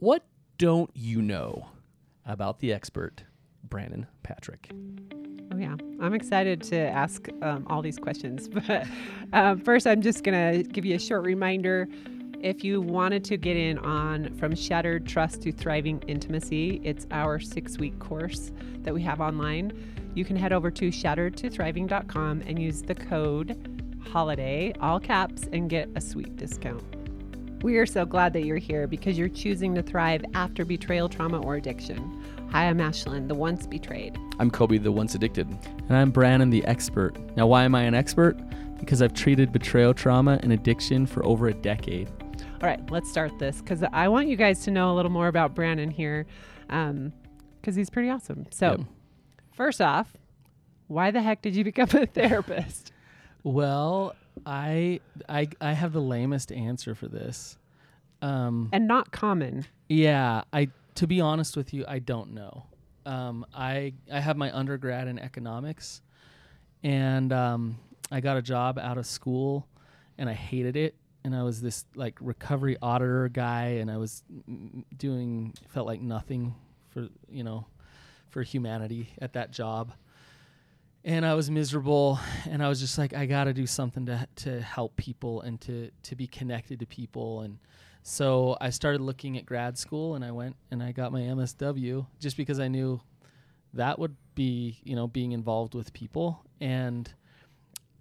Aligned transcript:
What 0.00 0.24
don't 0.58 0.90
you 0.94 1.20
know 1.20 1.66
about 2.24 2.60
the 2.60 2.72
expert, 2.72 3.24
Brannon 3.64 4.06
Patrick? 4.22 4.70
Oh, 5.52 5.56
yeah. 5.56 5.74
I'm 6.00 6.14
excited 6.14 6.62
to 6.64 6.76
ask 6.76 7.28
um, 7.42 7.66
all 7.68 7.82
these 7.82 7.98
questions. 7.98 8.48
But 8.68 8.86
um, 9.32 9.58
first, 9.60 9.88
I'm 9.88 10.00
just 10.00 10.22
going 10.22 10.62
to 10.62 10.62
give 10.62 10.84
you 10.84 10.94
a 10.94 11.00
short 11.00 11.24
reminder. 11.24 11.88
If 12.40 12.62
you 12.62 12.80
wanted 12.80 13.24
to 13.24 13.36
get 13.36 13.56
in 13.56 13.78
on 13.78 14.32
From 14.36 14.54
Shattered 14.54 15.04
Trust 15.04 15.42
to 15.42 15.50
Thriving 15.50 16.00
Intimacy, 16.06 16.80
it's 16.84 17.06
our 17.10 17.40
six 17.40 17.78
week 17.78 17.98
course 17.98 18.52
that 18.82 18.94
we 18.94 19.02
have 19.02 19.20
online. 19.20 19.72
You 20.14 20.24
can 20.24 20.36
head 20.36 20.52
over 20.52 20.70
to 20.70 20.90
shatteredtothriving.com 20.90 22.42
and 22.46 22.62
use 22.62 22.82
the 22.82 22.94
code 22.94 23.74
HOLIDAY, 24.12 24.74
all 24.80 25.00
caps, 25.00 25.48
and 25.52 25.68
get 25.68 25.90
a 25.96 26.00
sweet 26.00 26.36
discount. 26.36 26.97
We 27.62 27.76
are 27.78 27.86
so 27.86 28.06
glad 28.06 28.34
that 28.34 28.44
you're 28.44 28.56
here 28.56 28.86
because 28.86 29.18
you're 29.18 29.28
choosing 29.28 29.74
to 29.74 29.82
thrive 29.82 30.24
after 30.34 30.64
betrayal, 30.64 31.08
trauma, 31.08 31.40
or 31.40 31.56
addiction. 31.56 32.22
Hi, 32.52 32.68
I'm 32.68 32.78
Ashlynn, 32.78 33.26
the 33.26 33.34
once 33.34 33.66
betrayed. 33.66 34.16
I'm 34.38 34.48
Coby, 34.48 34.80
the 34.80 34.92
once 34.92 35.16
addicted. 35.16 35.48
And 35.88 35.96
I'm 35.96 36.12
Brannon, 36.12 36.50
the 36.50 36.64
expert. 36.66 37.18
Now, 37.36 37.48
why 37.48 37.64
am 37.64 37.74
I 37.74 37.82
an 37.82 37.94
expert? 37.94 38.36
Because 38.78 39.02
I've 39.02 39.12
treated 39.12 39.50
betrayal 39.50 39.92
trauma 39.92 40.38
and 40.44 40.52
addiction 40.52 41.04
for 41.04 41.26
over 41.26 41.48
a 41.48 41.52
decade. 41.52 42.08
All 42.62 42.68
right, 42.68 42.78
let's 42.92 43.10
start 43.10 43.36
this 43.40 43.60
because 43.60 43.82
I 43.92 44.06
want 44.06 44.28
you 44.28 44.36
guys 44.36 44.62
to 44.62 44.70
know 44.70 44.92
a 44.92 44.94
little 44.94 45.10
more 45.10 45.26
about 45.26 45.56
Brannon 45.56 45.90
here 45.90 46.26
because 46.68 46.90
um, 46.90 47.12
he's 47.64 47.90
pretty 47.90 48.08
awesome. 48.08 48.46
So, 48.50 48.70
yep. 48.78 48.80
first 49.52 49.80
off, 49.80 50.16
why 50.86 51.10
the 51.10 51.22
heck 51.22 51.42
did 51.42 51.56
you 51.56 51.64
become 51.64 51.88
a 51.92 52.06
therapist? 52.14 52.92
Well, 53.42 54.14
I 54.46 55.00
I 55.28 55.48
I 55.60 55.72
have 55.72 55.92
the 55.92 56.00
lamest 56.00 56.52
answer 56.52 56.94
for 56.94 57.08
this. 57.08 57.58
Um, 58.20 58.68
and 58.72 58.88
not 58.88 59.12
common. 59.12 59.66
Yeah, 59.88 60.42
I 60.52 60.68
to 60.96 61.06
be 61.06 61.20
honest 61.20 61.56
with 61.56 61.72
you, 61.72 61.84
I 61.86 61.98
don't 61.98 62.34
know. 62.34 62.66
Um, 63.06 63.46
I 63.54 63.94
I 64.12 64.20
have 64.20 64.36
my 64.36 64.54
undergrad 64.56 65.08
in 65.08 65.18
economics, 65.18 66.02
and 66.82 67.32
um, 67.32 67.78
I 68.10 68.20
got 68.20 68.36
a 68.36 68.42
job 68.42 68.78
out 68.78 68.98
of 68.98 69.06
school, 69.06 69.66
and 70.18 70.28
I 70.28 70.34
hated 70.34 70.76
it. 70.76 70.94
And 71.24 71.34
I 71.34 71.42
was 71.42 71.60
this 71.60 71.84
like 71.94 72.16
recovery 72.20 72.76
auditor 72.80 73.28
guy, 73.28 73.78
and 73.80 73.90
I 73.90 73.96
was 73.96 74.22
doing 74.96 75.54
felt 75.68 75.86
like 75.86 76.00
nothing 76.00 76.54
for 76.90 77.08
you 77.28 77.44
know 77.44 77.66
for 78.30 78.42
humanity 78.42 79.10
at 79.20 79.32
that 79.34 79.50
job 79.50 79.92
and 81.08 81.24
I 81.24 81.32
was 81.32 81.50
miserable 81.50 82.20
and 82.44 82.62
I 82.62 82.68
was 82.68 82.80
just 82.80 82.98
like 82.98 83.14
I 83.14 83.24
got 83.24 83.44
to 83.44 83.54
do 83.54 83.66
something 83.66 84.04
to 84.06 84.28
to 84.36 84.60
help 84.60 84.94
people 84.96 85.40
and 85.40 85.58
to 85.62 85.90
to 86.02 86.14
be 86.14 86.26
connected 86.26 86.80
to 86.80 86.86
people 86.86 87.40
and 87.40 87.58
so 88.02 88.56
I 88.60 88.70
started 88.70 89.00
looking 89.00 89.38
at 89.38 89.46
grad 89.46 89.78
school 89.78 90.14
and 90.14 90.24
I 90.24 90.30
went 90.30 90.56
and 90.70 90.82
I 90.82 90.92
got 90.92 91.10
my 91.10 91.20
MSW 91.20 92.06
just 92.20 92.36
because 92.36 92.60
I 92.60 92.68
knew 92.68 93.00
that 93.74 93.98
would 93.98 94.16
be, 94.34 94.80
you 94.84 94.94
know, 94.94 95.06
being 95.06 95.32
involved 95.32 95.74
with 95.74 95.92
people 95.92 96.44
and 96.60 97.12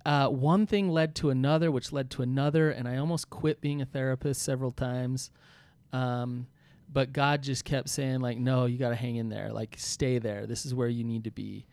uh, 0.06 0.28
one 0.30 0.66
thing 0.66 0.90
led 0.90 1.16
to 1.16 1.30
another, 1.30 1.70
which 1.70 1.92
led 1.92 2.10
to 2.12 2.22
another, 2.22 2.70
and 2.70 2.88
I 2.88 2.96
almost 2.96 3.30
quit 3.30 3.60
being 3.60 3.82
a 3.82 3.86
therapist 3.86 4.42
several 4.42 4.72
times. 4.72 5.32
Um, 5.92 6.48
but 6.90 7.12
God 7.12 7.44
just 7.44 7.66
kept 7.66 7.90
saying, 7.90 8.22
like, 8.22 8.38
no, 8.38 8.68
you 8.68 8.78
got 8.78 8.90
to 8.90 8.96
hang 8.96 9.18
in 9.18 9.28
there, 9.28 9.52
like, 9.52 9.76
stay 9.78 10.18
there. 10.18 10.48
This 10.48 10.66
is 10.66 10.74
where 10.74 10.88
you 10.88 11.04
need 11.04 11.26
to 11.26 11.32
be. 11.32 11.68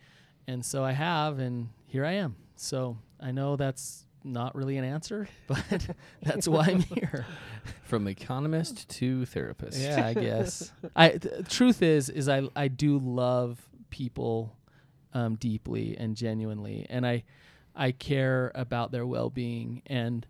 And 0.47 0.63
so 0.63 0.83
I 0.83 0.91
have, 0.91 1.39
and 1.39 1.69
here 1.85 2.05
I 2.05 2.13
am. 2.13 2.35
So 2.55 2.97
I 3.19 3.31
know 3.31 3.55
that's 3.55 4.05
not 4.23 4.55
really 4.55 4.77
an 4.77 4.83
answer, 4.83 5.27
but 5.47 5.87
that's 6.21 6.47
why 6.47 6.65
I'm 6.65 6.81
here. 6.81 7.25
From 7.83 8.07
economist 8.07 8.89
to 8.89 9.25
therapist. 9.25 9.79
Yeah, 9.79 10.05
I 10.05 10.13
guess. 10.13 10.71
I 10.95 11.09
th- 11.09 11.47
truth 11.49 11.81
is, 11.81 12.09
is 12.09 12.27
I 12.27 12.43
I 12.55 12.67
do 12.67 12.97
love 12.97 13.61
people 13.89 14.57
um, 15.13 15.35
deeply 15.35 15.95
and 15.97 16.15
genuinely, 16.15 16.85
and 16.89 17.05
I 17.05 17.23
I 17.75 17.91
care 17.91 18.51
about 18.55 18.91
their 18.91 19.05
well 19.05 19.29
being, 19.29 19.81
and 19.85 20.25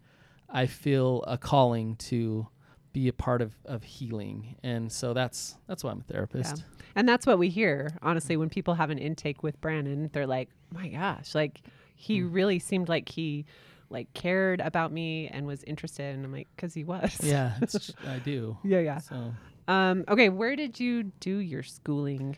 I 0.49 0.65
feel 0.67 1.23
a 1.27 1.37
calling 1.37 1.95
to 1.97 2.47
be 2.95 3.09
a 3.09 3.13
part 3.13 3.41
of, 3.41 3.53
of 3.65 3.83
healing. 3.83 4.55
And 4.63 4.89
so 4.89 5.13
that's 5.13 5.57
that's 5.67 5.83
why 5.83 5.91
i'm 5.91 5.99
a 5.99 6.13
therapist. 6.13 6.57
Yeah. 6.57 6.63
and 6.95 7.09
that's 7.09 7.27
what 7.27 7.37
we 7.37 7.49
hear 7.49 7.91
honestly 8.01 8.37
when 8.37 8.49
people 8.49 8.73
have 8.73 8.89
an 8.89 8.97
intake 8.97 9.43
with 9.43 9.59
brannon 9.59 10.09
they're 10.13 10.25
like 10.25 10.49
my 10.71 10.87
gosh 10.87 11.35
like 11.35 11.61
he 11.95 12.21
mm. 12.21 12.33
really 12.33 12.57
seemed 12.57 12.87
like 12.87 13.09
he 13.09 13.45
like 13.89 14.13
cared 14.13 14.61
about 14.61 14.93
me 14.93 15.27
and 15.27 15.45
was 15.45 15.61
interested. 15.65 16.15
And 16.15 16.23
i'm 16.23 16.31
like 16.31 16.47
because 16.55 16.73
he 16.73 16.85
was. 16.85 17.19
Yeah 17.21 17.53
i 18.07 18.19
do. 18.19 18.57
Yeah 18.63 18.79
yeah. 18.79 18.99
So 18.99 19.33
um 19.67 20.05
okay 20.07 20.29
where 20.29 20.55
did 20.55 20.79
you 20.79 21.03
do 21.19 21.37
your 21.37 21.63
schooling? 21.63 22.37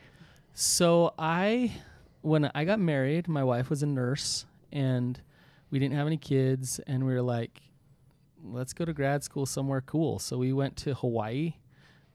So 0.55 1.13
i 1.19 1.71
when 2.21 2.49
i 2.55 2.65
got 2.65 2.79
married 2.79 3.27
my 3.27 3.43
wife 3.43 3.69
was 3.69 3.83
a 3.83 3.85
nurse 3.85 4.47
and 4.73 5.21
we 5.69 5.77
didn't 5.77 5.95
have 5.95 6.07
any 6.07 6.17
kids 6.17 6.79
and 6.87 7.05
we 7.05 7.13
were 7.13 7.21
like 7.21 7.61
let's 8.43 8.73
go 8.73 8.85
to 8.85 8.93
grad 8.93 9.23
school 9.23 9.45
somewhere 9.45 9.81
cool. 9.81 10.19
So 10.19 10.37
we 10.37 10.53
went 10.53 10.75
to 10.77 10.93
Hawaii. 10.93 11.53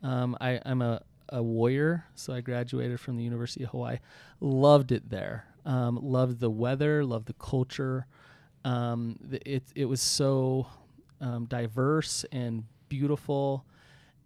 Um, 0.03 0.37
I, 0.41 0.60
I'm 0.65 0.83
a, 0.83 1.03
a 1.28 1.43
warrior, 1.43 2.05
so 2.15 2.33
I 2.33 2.41
graduated 2.41 3.00
from 3.00 3.16
the 3.16 3.25
University 3.25 3.65
of 3.65 3.71
Hawaii. 3.71 3.99
Loved 4.41 4.93
it 4.93 5.09
there. 5.09 5.47
Um, 5.65 5.99
loved 6.03 6.41
the 6.41 6.50
weather, 6.50 7.05
loved 7.05 7.27
the 7.27 7.34
culture. 7.34 8.06
Um, 8.65 9.19
it, 9.47 9.65
it 9.75 9.84
was 9.84 10.00
so 10.00 10.66
um, 11.21 11.47
diverse 11.47 12.25
and 12.32 12.65
beautiful. 12.88 13.65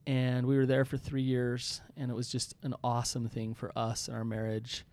And 0.07 0.47
we 0.47 0.57
were 0.57 0.67
there 0.67 0.85
for 0.85 0.97
three 0.97 1.23
years, 1.23 1.81
and 1.97 2.11
it 2.11 2.15
was 2.15 2.31
just 2.31 2.55
an 2.63 2.75
awesome 2.85 3.29
thing 3.29 3.55
for 3.55 3.73
us 3.77 4.07
and 4.07 4.17
our 4.17 4.25
marriage. 4.25 4.85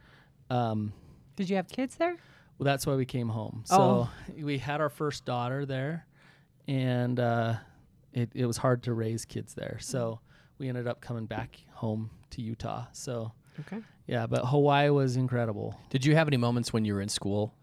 Um, 0.50 0.92
Did 1.36 1.50
you 1.50 1.56
have 1.58 1.68
kids 1.68 1.96
there? 1.96 2.18
Well, 2.58 2.66
that's 2.66 2.88
why 2.88 2.96
we 2.96 3.06
came 3.06 3.30
home. 3.30 3.63
So 3.66 3.78
oh. 3.78 4.09
we 4.40 4.58
had 4.58 4.81
our 4.81 4.90
first 4.90 5.24
daughter 5.25 5.66
there 5.66 6.08
and 6.68 7.19
uh, 7.19 7.56
it, 8.13 8.29
it 8.34 8.46
was 8.46 8.57
hard 8.57 8.84
to 8.84 8.94
raise 8.94 9.25
kids 9.25 9.53
there. 9.53 9.78
So 9.79 10.19
we 10.57 10.69
ended 10.69 10.88
up 10.88 11.01
coming 11.01 11.25
back 11.25 11.59
home 11.74 12.09
to 12.31 12.41
Utah. 12.41 12.85
So 12.94 13.31
okay, 13.62 13.81
yeah, 14.07 14.28
but 14.28 14.46
Hawaii 14.46 14.90
was 14.90 15.16
incredible. 15.16 15.79
Did 15.90 16.06
you 16.06 16.16
have 16.16 16.28
any 16.28 16.38
moments 16.38 16.74
when 16.74 16.85
you 16.85 16.94
were 16.94 17.01
in 17.01 17.09
school 17.09 17.53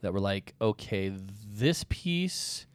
that 0.00 0.12
were 0.12 0.20
like, 0.20 0.54
okay, 0.60 1.12
this 1.50 1.84
piece 1.88 2.66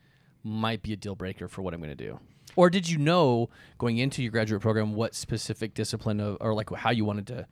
might 0.44 0.81
be 0.83 0.94
a 0.94 0.97
deal 0.97 1.16
breaker 1.16 1.47
for 1.47 1.61
what 1.61 1.73
I'm 1.73 1.79
going 1.79 1.95
to 1.95 2.03
do? 2.03 2.19
Or 2.55 2.69
did 2.69 2.89
you 2.89 2.97
know 2.97 3.50
going 3.77 3.97
into 3.97 4.21
your 4.21 4.31
graduate 4.31 4.61
program 4.61 4.94
what 4.94 5.15
specific 5.15 5.73
discipline 5.73 6.19
of, 6.19 6.38
or 6.39 6.53
like 6.53 6.69
how 6.71 6.91
you 6.91 7.05
wanted 7.05 7.27
to, 7.27 7.47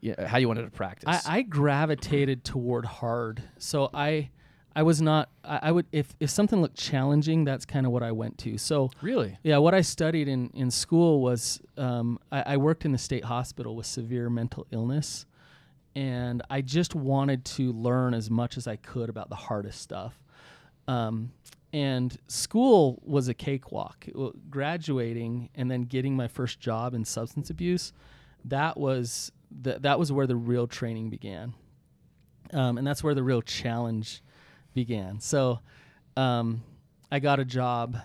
yeah, 0.00 0.26
how 0.26 0.38
you 0.38 0.48
wanted 0.48 0.64
to 0.64 0.70
practice? 0.70 1.24
I, 1.26 1.38
I 1.38 1.42
gravitated 1.42 2.44
toward 2.44 2.84
hard. 2.84 3.42
So 3.58 3.88
I 3.94 4.30
I 4.74 4.82
was 4.82 5.02
not. 5.02 5.28
I, 5.44 5.60
I, 5.64 5.72
would 5.72 5.86
if 5.92 6.14
if 6.20 6.30
something 6.30 6.60
looked 6.60 6.76
challenging, 6.76 7.44
that's 7.44 7.64
kind 7.64 7.86
of 7.86 7.92
what 7.92 8.02
I 8.02 8.12
went 8.12 8.38
to. 8.38 8.58
So 8.58 8.90
really, 9.02 9.38
yeah, 9.42 9.58
what 9.58 9.74
I 9.74 9.80
studied 9.82 10.28
in 10.28 10.50
in 10.54 10.70
school 10.70 11.20
was 11.20 11.60
um, 11.76 12.18
I, 12.30 12.54
I 12.54 12.56
worked 12.56 12.84
in 12.84 12.92
the 12.92 12.98
state 12.98 13.24
hospital 13.24 13.76
with 13.76 13.86
severe 13.86 14.30
mental 14.30 14.66
illness, 14.70 15.26
and 15.94 16.42
I 16.48 16.62
just 16.62 16.94
wanted 16.94 17.44
to 17.46 17.72
learn 17.72 18.14
as 18.14 18.30
much 18.30 18.56
as 18.56 18.66
I 18.66 18.76
could 18.76 19.08
about 19.08 19.28
the 19.28 19.36
hardest 19.36 19.80
stuff. 19.80 20.18
Um, 20.88 21.32
and 21.72 22.16
school 22.26 23.00
was 23.04 23.28
a 23.28 23.34
cakewalk. 23.34 24.06
graduating 24.50 25.48
and 25.54 25.70
then 25.70 25.82
getting 25.82 26.14
my 26.14 26.28
first 26.28 26.60
job 26.60 26.92
in 26.92 27.04
substance 27.04 27.48
abuse, 27.48 27.92
that 28.44 28.76
was 28.76 29.32
the, 29.50 29.78
that 29.80 29.98
was 29.98 30.12
where 30.12 30.26
the 30.26 30.36
real 30.36 30.66
training 30.66 31.10
began, 31.10 31.54
um, 32.52 32.78
and 32.78 32.86
that's 32.86 33.02
where 33.02 33.14
the 33.14 33.22
real 33.22 33.42
challenge 33.42 34.22
began. 34.74 35.20
So 35.20 35.60
um, 36.16 36.62
I 37.10 37.18
got 37.18 37.40
a 37.40 37.44
job 37.44 37.96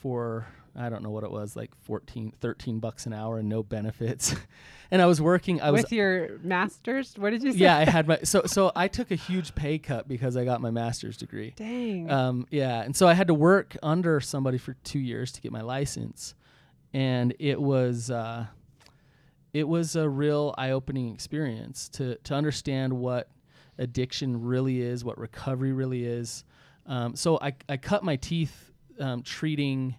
for 0.00 0.46
I 0.74 0.88
don't 0.88 1.02
know 1.02 1.10
what 1.10 1.22
it 1.24 1.30
was, 1.30 1.54
like 1.54 1.70
14, 1.82 2.32
13 2.40 2.78
bucks 2.78 3.04
an 3.06 3.12
hour 3.12 3.38
and 3.38 3.48
no 3.48 3.62
benefits. 3.62 4.34
and 4.90 5.02
I 5.02 5.06
was 5.06 5.20
working 5.20 5.60
I 5.60 5.70
was 5.70 5.82
With 5.82 5.92
your 5.92 6.38
masters? 6.42 7.14
What 7.16 7.30
did 7.30 7.42
you 7.42 7.52
say? 7.52 7.58
Yeah, 7.58 7.76
I 7.76 7.84
had 7.84 8.08
my 8.08 8.20
so 8.24 8.42
so 8.46 8.72
I 8.74 8.88
took 8.88 9.10
a 9.10 9.14
huge 9.14 9.54
pay 9.54 9.78
cut 9.78 10.08
because 10.08 10.36
I 10.36 10.44
got 10.44 10.60
my 10.60 10.70
master's 10.70 11.16
degree. 11.16 11.52
Dang. 11.56 12.10
Um 12.10 12.46
yeah, 12.50 12.82
and 12.82 12.96
so 12.96 13.06
I 13.06 13.14
had 13.14 13.26
to 13.26 13.34
work 13.34 13.76
under 13.82 14.20
somebody 14.20 14.58
for 14.58 14.74
2 14.84 14.98
years 14.98 15.32
to 15.32 15.40
get 15.40 15.52
my 15.52 15.62
license. 15.62 16.34
And 16.94 17.34
it 17.38 17.60
was 17.60 18.10
uh 18.10 18.46
it 19.52 19.68
was 19.68 19.96
a 19.96 20.08
real 20.08 20.54
eye-opening 20.56 21.12
experience 21.12 21.88
to 21.90 22.16
to 22.24 22.34
understand 22.34 22.94
what 22.94 23.28
addiction 23.78 24.42
really 24.42 24.80
is, 24.80 25.04
what 25.04 25.18
recovery 25.18 25.72
really 25.72 26.04
is. 26.04 26.44
Um, 26.86 27.16
so 27.16 27.38
I, 27.40 27.54
I 27.68 27.76
cut 27.76 28.04
my 28.04 28.16
teeth 28.16 28.70
um, 29.00 29.22
treating 29.22 29.96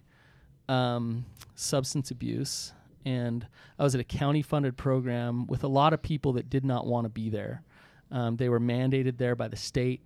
um, 0.68 1.26
substance 1.54 2.10
abuse, 2.10 2.72
and 3.04 3.46
I 3.78 3.82
was 3.82 3.94
at 3.94 4.00
a 4.00 4.04
county 4.04 4.42
funded 4.42 4.76
program 4.76 5.46
with 5.46 5.64
a 5.64 5.68
lot 5.68 5.92
of 5.92 6.02
people 6.02 6.34
that 6.34 6.48
did 6.48 6.64
not 6.64 6.86
want 6.86 7.04
to 7.04 7.08
be 7.10 7.30
there. 7.30 7.62
Um, 8.10 8.36
they 8.36 8.48
were 8.48 8.60
mandated 8.60 9.18
there 9.18 9.34
by 9.34 9.48
the 9.48 9.56
state, 9.56 10.02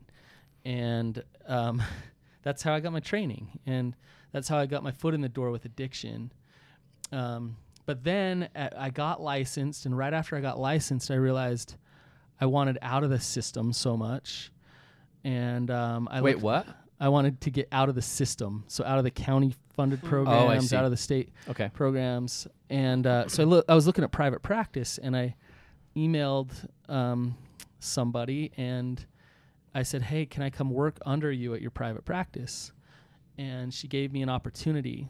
and 0.64 1.23
um, 1.47 1.82
that's 2.43 2.62
how 2.62 2.73
I 2.75 2.81
got 2.81 2.93
my 2.93 3.00
training, 3.00 3.59
and 3.67 3.94
that's 4.32 4.49
how 4.49 4.59
I 4.59 4.67
got 4.67 4.82
my 4.82 4.93
foot 4.93 5.14
in 5.14 5.21
the 5.21 5.29
door 5.29 5.50
with 5.50 5.64
addiction. 5.64 6.32
Um, 7.12 7.56
But 7.87 8.05
then 8.05 8.49
at, 8.55 8.79
I 8.79 8.91
got 8.91 9.21
licensed, 9.21 9.87
and 9.87 9.97
right 9.97 10.12
after 10.12 10.37
I 10.37 10.41
got 10.41 10.59
licensed, 10.59 11.11
I 11.11 11.14
realized 11.14 11.76
I 12.40 12.46
wanted 12.46 12.79
out 12.82 13.05
of 13.05 13.11
the 13.11 13.20
system 13.20 13.73
so 13.73 13.96
much. 13.96 14.50
And 15.25 15.70
um, 15.70 16.08
I 16.11 16.20
Wait, 16.20 16.35
looked- 16.37 16.44
what? 16.44 16.67
I 17.00 17.08
wanted 17.11 17.40
to 17.43 17.50
get 17.50 17.69
out 17.70 17.88
of 17.88 17.94
the 17.94 18.02
system, 18.02 18.64
so 18.67 18.82
out 18.85 18.99
of 18.99 19.05
the 19.05 19.12
county 19.12 19.55
funded 19.75 20.02
programs, 20.02 20.73
Oh, 20.73 20.76
out 20.76 20.85
of 20.85 20.90
the 20.90 20.96
state 20.96 21.31
Okay. 21.49 21.70
programs, 21.73 22.49
and 22.70 23.06
uh, 23.06 23.29
so 23.29 23.44
I, 23.44 23.46
loo- 23.46 23.62
I 23.69 23.76
was 23.76 23.87
looking 23.87 24.02
at 24.02 24.11
private 24.11 24.43
practice, 24.43 24.99
and 24.99 25.17
I 25.17 25.37
emailed 25.96 26.50
um, 26.88 27.37
somebody, 27.79 28.50
and 28.56 29.05
I 29.76 29.85
said, 29.85 30.02
"Hey, 30.02 30.26
can 30.26 30.43
I 30.43 30.50
come 30.50 30.70
work 30.70 30.99
under 31.06 31.31
you 31.31 31.55
at 31.55 31.61
your 31.61 31.70
private 31.70 32.05
practice?" 32.05 32.73
And 33.38 33.73
she 33.73 33.87
gave 33.87 34.12
me 34.12 34.20
an 34.23 34.29
opportunity, 34.29 35.08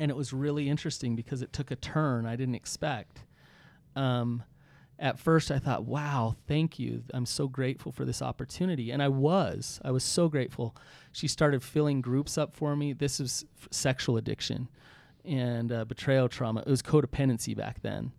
and 0.00 0.10
it 0.10 0.16
was 0.16 0.32
really 0.32 0.68
interesting 0.68 1.14
because 1.14 1.40
it 1.40 1.52
took 1.52 1.70
a 1.70 1.76
turn 1.76 2.26
I 2.26 2.34
didn't 2.34 2.56
expect. 2.56 3.20
Um, 3.94 4.42
at 4.98 5.18
first, 5.18 5.50
I 5.50 5.58
thought, 5.58 5.84
"Wow, 5.84 6.36
thank 6.46 6.78
you! 6.78 7.02
I'm 7.12 7.26
so 7.26 7.48
grateful 7.48 7.92
for 7.92 8.04
this 8.04 8.22
opportunity," 8.22 8.90
and 8.90 9.02
I 9.02 9.08
was. 9.08 9.80
I 9.84 9.90
was 9.90 10.04
so 10.04 10.28
grateful. 10.28 10.76
She 11.12 11.28
started 11.28 11.62
filling 11.62 12.00
groups 12.00 12.38
up 12.38 12.54
for 12.54 12.76
me. 12.76 12.92
This 12.92 13.20
is 13.20 13.44
f- 13.60 13.68
sexual 13.70 14.16
addiction 14.16 14.68
and 15.24 15.72
uh, 15.72 15.84
betrayal 15.84 16.28
trauma. 16.28 16.60
It 16.60 16.68
was 16.68 16.82
codependency 16.82 17.56
back 17.56 17.82
then. 17.82 18.12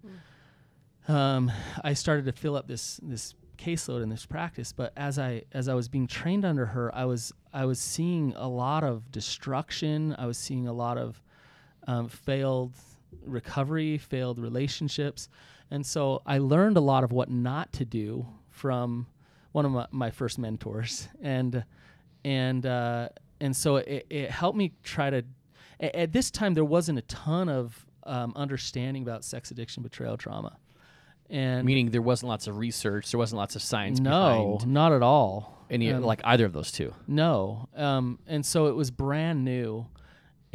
Um, 1.07 1.51
I 1.83 1.93
started 1.93 2.25
to 2.25 2.31
fill 2.31 2.55
up 2.55 2.67
this 2.67 2.99
this 3.03 3.35
caseload 3.57 4.03
in 4.03 4.09
this 4.09 4.25
practice, 4.25 4.73
but 4.73 4.91
as 4.97 5.17
I 5.19 5.43
as 5.53 5.67
I 5.69 5.75
was 5.75 5.87
being 5.87 6.07
trained 6.07 6.45
under 6.45 6.65
her, 6.65 6.93
I 6.93 7.05
was 7.05 7.31
I 7.53 7.65
was 7.65 7.79
seeing 7.79 8.33
a 8.35 8.47
lot 8.47 8.83
of 8.83 9.11
destruction. 9.11 10.15
I 10.17 10.25
was 10.25 10.37
seeing 10.37 10.67
a 10.67 10.73
lot 10.73 10.97
of 10.97 11.21
um, 11.87 12.09
failed 12.09 12.73
recovery, 13.25 13.97
failed 13.97 14.39
relationships, 14.39 15.29
and 15.71 15.85
so 15.85 16.21
I 16.25 16.37
learned 16.37 16.77
a 16.77 16.81
lot 16.81 17.03
of 17.03 17.11
what 17.11 17.29
not 17.29 17.73
to 17.73 17.85
do 17.85 18.25
from 18.49 19.07
one 19.51 19.65
of 19.65 19.71
my, 19.71 19.87
my 19.91 20.11
first 20.11 20.37
mentors, 20.39 21.07
and 21.21 21.63
and 22.23 22.65
uh, 22.65 23.09
and 23.39 23.55
so 23.55 23.77
it, 23.77 24.05
it 24.09 24.31
helped 24.31 24.57
me 24.57 24.73
try 24.83 25.09
to. 25.09 25.23
a- 25.79 25.95
At 25.99 26.11
this 26.11 26.31
time, 26.31 26.53
there 26.53 26.65
wasn't 26.65 26.99
a 26.99 27.03
ton 27.03 27.49
of 27.49 27.85
um, 28.03 28.33
understanding 28.35 29.03
about 29.03 29.23
sex 29.23 29.51
addiction, 29.51 29.81
betrayal 29.83 30.17
trauma, 30.17 30.57
and 31.29 31.65
Meaning 31.65 31.89
there 31.91 32.01
wasn't 32.01 32.29
lots 32.29 32.47
of 32.47 32.57
research, 32.57 33.11
there 33.11 33.17
wasn't 33.17 33.39
lots 33.39 33.55
of 33.55 33.61
science 33.61 33.99
no, 33.99 34.57
behind 34.57 34.71
not 34.73 34.91
at 34.91 35.01
all. 35.01 35.65
any 35.69 35.91
Um, 35.91 36.03
like 36.03 36.21
either 36.23 36.45
of 36.45 36.53
those 36.53 36.71
two. 36.71 36.93
No. 37.07 37.67
Um, 37.75 38.19
and 38.27 38.45
so 38.45 38.67
it 38.67 38.75
was 38.75 38.91
brand 38.91 39.43
new. 39.43 39.87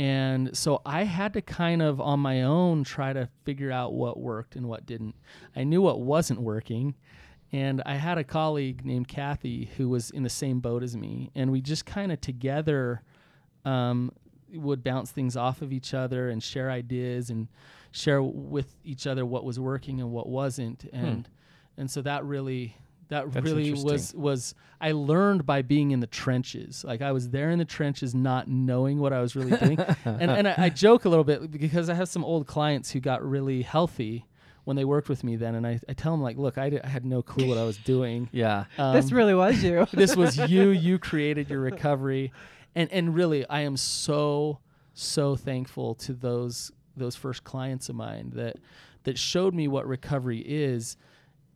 And 0.00 0.56
so 0.56 0.80
I 0.86 1.04
had 1.04 1.34
to 1.34 1.42
kind 1.42 1.82
of 1.82 2.00
on 2.00 2.20
my 2.20 2.44
own 2.44 2.84
try 2.84 3.12
to 3.12 3.28
figure 3.44 3.70
out 3.70 3.92
what 3.92 4.18
worked 4.18 4.56
and 4.56 4.66
what 4.66 4.86
didn't. 4.86 5.14
I 5.54 5.64
knew 5.64 5.82
what 5.82 6.00
wasn't 6.00 6.40
working. 6.40 6.94
And 7.52 7.82
I 7.84 7.96
had 7.96 8.16
a 8.16 8.24
colleague 8.24 8.82
named 8.82 9.08
Kathy 9.08 9.68
who 9.76 9.90
was 9.90 10.08
in 10.08 10.22
the 10.22 10.30
same 10.30 10.60
boat 10.60 10.82
as 10.82 10.96
me. 10.96 11.30
And 11.34 11.52
we 11.52 11.60
just 11.60 11.84
kind 11.84 12.12
of 12.12 12.18
together 12.22 13.02
um, 13.66 14.10
would 14.54 14.82
bounce 14.82 15.10
things 15.10 15.36
off 15.36 15.60
of 15.60 15.70
each 15.70 15.92
other 15.92 16.30
and 16.30 16.42
share 16.42 16.70
ideas 16.70 17.28
and 17.28 17.48
share 17.92 18.22
with 18.22 18.74
each 18.82 19.06
other 19.06 19.26
what 19.26 19.44
was 19.44 19.60
working 19.60 20.00
and 20.00 20.12
what 20.12 20.30
wasn't. 20.30 20.88
And 20.94 21.28
and 21.76 21.90
so 21.90 22.00
that 22.00 22.24
really 22.24 22.74
that. 23.10 23.30
That's 23.32 23.44
really 23.44 23.72
was 23.72 24.14
was 24.14 24.54
I 24.80 24.92
learned 24.92 25.44
by 25.46 25.62
being 25.62 25.90
in 25.90 26.00
the 26.00 26.06
trenches. 26.06 26.82
Like 26.84 27.02
I 27.02 27.12
was 27.12 27.30
there 27.30 27.50
in 27.50 27.58
the 27.58 27.64
trenches, 27.64 28.14
not 28.14 28.48
knowing 28.48 28.98
what 28.98 29.12
I 29.12 29.20
was 29.20 29.36
really 29.36 29.56
doing. 29.56 29.78
and 30.04 30.30
and 30.30 30.48
I, 30.48 30.54
I 30.56 30.68
joke 30.70 31.04
a 31.04 31.08
little 31.08 31.24
bit 31.24 31.50
because 31.50 31.88
I 31.90 31.94
have 31.94 32.08
some 32.08 32.24
old 32.24 32.46
clients 32.46 32.90
who 32.90 33.00
got 33.00 33.22
really 33.22 33.62
healthy 33.62 34.26
when 34.64 34.76
they 34.76 34.84
worked 34.84 35.08
with 35.08 35.24
me 35.24 35.36
then, 35.36 35.54
and 35.54 35.66
I, 35.66 35.80
I 35.88 35.94
tell 35.94 36.12
them 36.12 36.20
like, 36.22 36.36
look, 36.36 36.58
I, 36.58 36.68
di- 36.70 36.80
I 36.82 36.86
had 36.86 37.04
no 37.04 37.22
clue 37.22 37.48
what 37.48 37.56
I 37.58 37.64
was 37.64 37.78
doing. 37.78 38.28
Yeah. 38.32 38.64
this 38.76 39.10
Um, 39.10 39.16
really 39.16 39.34
was 39.34 39.62
you. 39.64 39.86
this 39.92 40.14
was 40.16 40.36
you. 40.36 40.68
You 40.70 40.98
created 40.98 41.48
your 41.50 41.60
recovery, 41.60 42.32
and 42.74 42.90
and 42.92 43.14
really, 43.14 43.46
I 43.48 43.60
am 43.62 43.76
so 43.76 44.58
so 44.94 45.36
thankful 45.36 45.94
to 45.96 46.12
those 46.12 46.72
those 46.96 47.16
first 47.16 47.42
clients 47.44 47.88
of 47.88 47.96
mine 47.96 48.32
that 48.34 48.56
that 49.04 49.18
showed 49.18 49.54
me 49.54 49.66
what 49.66 49.86
recovery 49.86 50.40
is. 50.40 50.96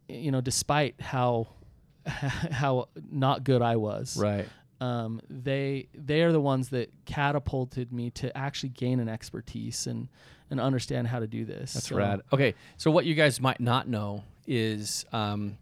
You 0.09 0.31
know, 0.31 0.41
despite 0.41 1.01
how 1.01 1.49
how 2.07 2.89
not 3.11 3.45
good 3.45 3.63
I 3.63 3.77
was, 3.77 4.17
Right. 4.17 4.47
um, 4.81 5.21
they 5.29 5.89
they 5.95 6.23
are 6.23 6.33
the 6.33 6.41
ones 6.41 6.69
that 6.71 6.93
catapulted 7.07 7.93
me 7.93 8.11
to 8.11 8.37
actually 8.37 8.69
gain 8.71 9.01
an 9.01 9.09
expertise 9.09 9.87
and 9.87 10.09
and 10.51 10.61
understand 10.61 11.09
how 11.09 11.21
to 11.21 11.27
do 11.27 11.45
this. 11.45 11.73
That's 11.73 11.89
So- 11.89 11.97
rad. 11.97 12.21
Okay, 12.33 12.55
so 12.77 12.91
what 12.91 13.07
you 13.07 13.15
guys 13.15 13.41
might 13.41 13.61
not 13.61 13.89
know 13.89 14.25
is 14.47 15.07
um, 15.13 15.57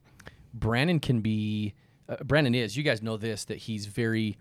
Brannon 0.52 0.98
can 1.00 1.20
be. 1.20 1.74
Uh, 2.08 2.16
Brannon 2.24 2.54
is. 2.54 2.76
You 2.76 2.82
guys 2.82 3.00
know 3.00 3.16
this 3.16 3.44
that 3.44 3.58
he's 3.58 3.86
very 3.86 4.36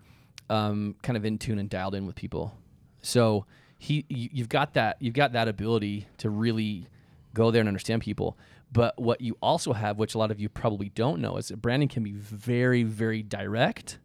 um, 0.50 0.96
kind 1.02 1.16
of 1.16 1.24
in 1.24 1.38
tune 1.38 1.58
and 1.60 1.70
dialed 1.70 1.94
in 1.94 2.06
with 2.06 2.16
people. 2.16 2.52
So 3.02 3.46
he, 3.78 4.04
you, 4.08 4.28
you've 4.32 4.48
got 4.48 4.74
that. 4.74 4.96
You've 5.00 5.14
got 5.14 5.32
that 5.32 5.46
ability 5.46 6.08
to 6.18 6.28
really 6.28 6.88
go 7.34 7.50
there 7.50 7.60
and 7.60 7.68
understand 7.68 8.02
people. 8.02 8.38
But 8.72 8.98
what 9.00 9.20
you 9.20 9.36
also 9.42 9.72
have, 9.72 9.98
which 9.98 10.14
a 10.14 10.18
lot 10.18 10.30
of 10.30 10.40
you 10.40 10.48
probably 10.48 10.88
don't 10.88 11.20
know, 11.20 11.36
is 11.36 11.48
that 11.48 11.58
Brannon 11.58 11.88
can 11.88 12.02
be 12.02 12.12
very, 12.12 12.82
very 12.82 13.22
direct 13.22 13.98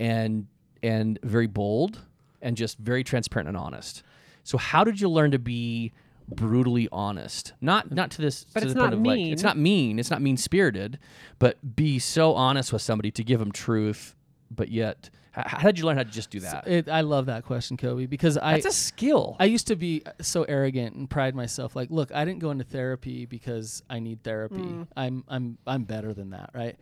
and 0.00 0.46
and 0.82 1.18
very 1.22 1.46
bold 1.46 2.00
and 2.42 2.56
just 2.56 2.78
very 2.78 3.04
transparent 3.04 3.48
and 3.48 3.56
honest. 3.56 4.02
So 4.42 4.58
how 4.58 4.84
did 4.84 5.00
you 5.00 5.08
learn 5.08 5.30
to 5.30 5.38
be 5.38 5.92
brutally 6.28 6.88
honest? 6.92 7.54
Not 7.60 7.90
not 7.90 8.10
to 8.12 8.22
this 8.22 8.44
But 8.52 8.60
to 8.60 8.66
it's 8.66 8.74
the 8.74 8.80
point 8.80 8.92
not 8.92 8.98
of 8.98 9.06
like 9.06 9.20
it's 9.20 9.42
not 9.42 9.56
mean, 9.56 9.98
it's 9.98 10.10
not 10.10 10.20
mean 10.20 10.36
spirited, 10.36 10.98
but 11.38 11.76
be 11.76 11.98
so 11.98 12.34
honest 12.34 12.72
with 12.72 12.82
somebody 12.82 13.10
to 13.12 13.24
give 13.24 13.40
them 13.40 13.52
truth, 13.52 14.14
but 14.50 14.68
yet 14.70 15.10
how 15.34 15.66
did 15.66 15.78
you 15.78 15.84
learn 15.84 15.96
how 15.96 16.04
to 16.04 16.10
just 16.10 16.30
do 16.30 16.40
that? 16.40 16.66
It, 16.66 16.88
I 16.88 17.00
love 17.00 17.26
that 17.26 17.44
question, 17.44 17.76
Coby, 17.76 18.08
because 18.08 18.38
I 18.38 18.54
That's 18.54 18.66
a 18.66 18.72
skill. 18.72 19.36
I 19.40 19.46
used 19.46 19.66
to 19.66 19.76
be 19.76 20.02
so 20.20 20.44
arrogant 20.44 20.94
and 20.94 21.10
pride 21.10 21.34
myself. 21.34 21.74
Like, 21.74 21.90
look, 21.90 22.12
I 22.12 22.24
didn't 22.24 22.40
go 22.40 22.50
into 22.50 22.64
therapy 22.64 23.26
because 23.26 23.82
I 23.90 23.98
need 23.98 24.22
therapy. 24.22 24.56
Hmm. 24.56 24.82
I'm 24.96 25.24
I'm 25.28 25.58
I'm 25.66 25.84
better 25.84 26.14
than 26.14 26.30
that, 26.30 26.50
right? 26.54 26.76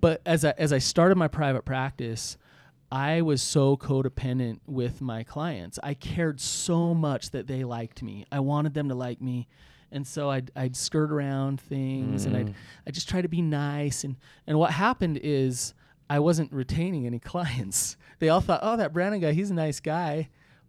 But 0.00 0.22
as 0.24 0.44
I 0.44 0.54
as 0.56 0.72
I 0.72 0.78
started 0.78 1.16
my 1.16 1.28
private 1.28 1.64
practice, 1.64 2.38
I 2.90 3.22
was 3.22 3.42
so 3.42 3.76
codependent 3.76 4.60
with 4.66 5.00
my 5.00 5.22
clients. 5.22 5.78
I 5.82 5.94
cared 5.94 6.40
so 6.40 6.94
much 6.94 7.30
that 7.30 7.46
they 7.46 7.64
liked 7.64 8.02
me. 8.02 8.26
I 8.32 8.40
wanted 8.40 8.74
them 8.74 8.88
to 8.88 8.94
like 8.94 9.20
me. 9.20 9.48
And 9.90 10.06
so 10.06 10.30
I'd, 10.30 10.50
I'd 10.56 10.74
skirt 10.74 11.12
around 11.12 11.60
things 11.60 12.24
and 12.24 12.34
I'd, 12.34 12.46
mm. 12.46 12.54
I 12.86 12.90
just 12.90 13.08
try 13.08 13.20
to 13.20 13.28
be 13.28 13.42
nice. 13.42 14.04
And, 14.04 14.16
and 14.46 14.58
what 14.58 14.70
happened 14.72 15.20
is 15.22 15.74
I 16.12 16.18
wasn't 16.18 16.52
retaining 16.52 17.06
any 17.06 17.18
clients. 17.32 17.96
They 18.18 18.28
all 18.28 18.42
thought, 18.42 18.60
oh, 18.62 18.76
that 18.76 18.92
Brannon 18.92 19.20
guy, 19.20 19.32
he's 19.32 19.50
a 19.50 19.54
nice 19.54 19.80
guy. 19.80 20.28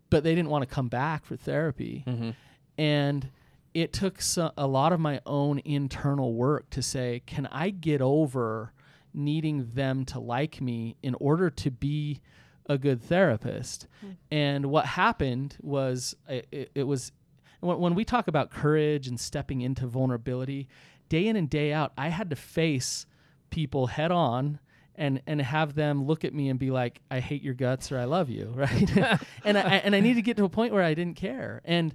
But 0.10 0.24
they 0.24 0.36
didn't 0.36 0.50
want 0.50 0.62
to 0.62 0.74
come 0.74 0.88
back 0.88 1.26
for 1.26 1.36
therapy. 1.36 2.04
Mm-hmm. 2.08 2.30
And 2.78 3.30
it 3.74 3.92
took 3.92 4.22
so, 4.22 4.52
a 4.58 4.68
lot 4.68 4.94
of 4.94 5.00
my 5.00 5.20
own 5.26 5.60
internal 5.66 6.34
work 6.34 6.70
to 6.72 6.82
say, 6.82 7.24
can 7.26 7.48
I 7.48 7.72
get 7.72 8.02
over 8.02 8.72
needing 9.14 9.66
them 9.74 10.06
to 10.06 10.20
like 10.20 10.62
me 10.62 10.96
in 11.04 11.16
order 11.16 11.50
to 11.50 11.72
be 11.72 12.22
a 12.68 12.78
good 12.78 13.02
therapist? 13.02 13.88
Hmm. 14.02 14.12
And 14.32 14.66
what 14.68 14.86
happened 14.86 15.58
was 15.62 16.16
it, 16.30 16.48
it, 16.52 16.72
it 16.76 16.84
was 16.84 17.12
when, 17.60 17.80
when 17.80 17.96
we 17.96 18.06
talk 18.06 18.28
about 18.28 18.50
courage 18.50 19.08
and 19.08 19.20
stepping 19.20 19.62
into 19.62 19.88
vulnerability, 19.88 20.70
day 21.10 21.28
in 21.28 21.36
and 21.36 21.50
day 21.50 21.74
out, 21.74 21.92
I 21.98 22.10
had 22.10 22.30
to 22.30 22.36
face 22.36 23.08
people 23.50 23.88
head 23.88 24.12
on 24.12 24.60
and 24.96 25.22
and 25.26 25.42
have 25.42 25.76
them 25.76 26.06
look 26.06 26.24
at 26.24 26.34
me 26.34 26.50
and 26.50 26.60
be 26.60 26.72
like, 26.72 27.02
"I 27.10 27.20
hate 27.20 27.42
your 27.42 27.54
guts" 27.54 27.92
or 27.92 27.98
"I 27.98 28.06
love 28.06 28.30
you," 28.30 28.52
right? 28.56 28.98
and 29.46 29.58
I 29.58 29.78
and 29.84 29.96
I 29.96 30.00
need 30.00 30.16
to 30.16 30.22
get 30.22 30.38
to 30.38 30.46
a 30.46 30.50
point 30.50 30.74
where 30.74 30.84
I 30.84 30.94
didn't 30.94 31.16
care. 31.16 31.62
And 31.66 31.94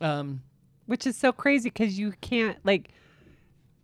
um, 0.00 0.42
Which 0.86 1.06
is 1.06 1.16
so 1.16 1.32
crazy 1.32 1.70
because 1.70 1.98
you 1.98 2.12
can't 2.20 2.58
like 2.64 2.90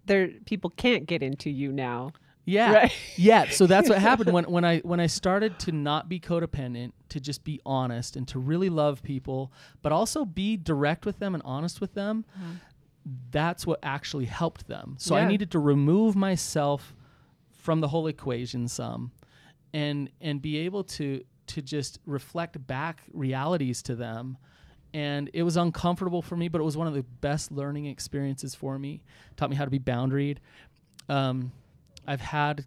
there 0.07 0.29
people 0.45 0.71
can't 0.71 1.07
get 1.07 1.23
into 1.23 1.51
you 1.51 1.73
now. 1.73 2.13
Yeah. 2.47 2.75
Right. 2.75 2.93
Yeah. 3.17 3.49
So 3.49 3.67
that's 3.67 3.89
what 3.89 3.99
happened 4.11 4.31
when, 4.33 4.45
when 4.45 4.65
I 4.65 4.81
when 4.81 5.01
I 5.01 5.07
started 5.07 5.59
to 5.61 5.73
not 5.73 6.09
be 6.09 6.21
codependent, 6.21 6.93
to 7.09 7.21
just 7.21 7.43
be 7.43 7.61
honest 7.65 8.17
and 8.17 8.29
to 8.29 8.39
really 8.39 8.69
love 8.69 9.03
people, 9.03 9.51
but 9.81 9.93
also 9.93 10.25
be 10.27 10.57
direct 10.57 11.07
with 11.07 11.19
them 11.19 11.35
and 11.35 11.43
honest 11.45 11.81
with 11.81 11.95
them. 11.95 12.25
That's 13.31 13.67
what 13.67 13.79
actually 13.83 14.27
helped 14.27 14.67
them. 14.67 14.97
So 14.99 15.15
I 15.15 15.27
needed 15.27 15.51
to 15.53 15.59
remove 15.59 16.17
myself 16.17 16.95
from 17.65 17.81
the 17.81 17.89
whole 17.89 18.07
equation 18.09 18.69
some 18.69 19.11
and 19.73 20.11
and 20.21 20.43
be 20.43 20.59
able 20.59 20.85
to 20.85 21.25
to 21.47 21.63
just 21.63 21.99
reflect 22.05 22.65
back 22.67 23.03
realities 23.13 23.83
to 23.83 23.95
them. 23.95 24.37
And 24.93 25.29
it 25.33 25.43
was 25.43 25.57
uncomfortable 25.57 26.21
for 26.21 26.37
me 26.37 26.49
but 26.49 26.61
it 26.61 26.65
was 26.65 26.77
one 26.77 26.87
of 26.87 26.93
the 26.93 27.03
best 27.03 27.51
learning 27.51 27.87
experiences 27.87 28.55
for 28.55 28.79
me. 28.79 29.03
Taught 29.37 29.51
me 29.51 29.57
how 29.57 29.65
to 29.65 29.71
be 29.71 29.79
boundaried. 29.79 30.39
Um, 31.09 31.53
I've 32.07 32.21
had 32.21 32.67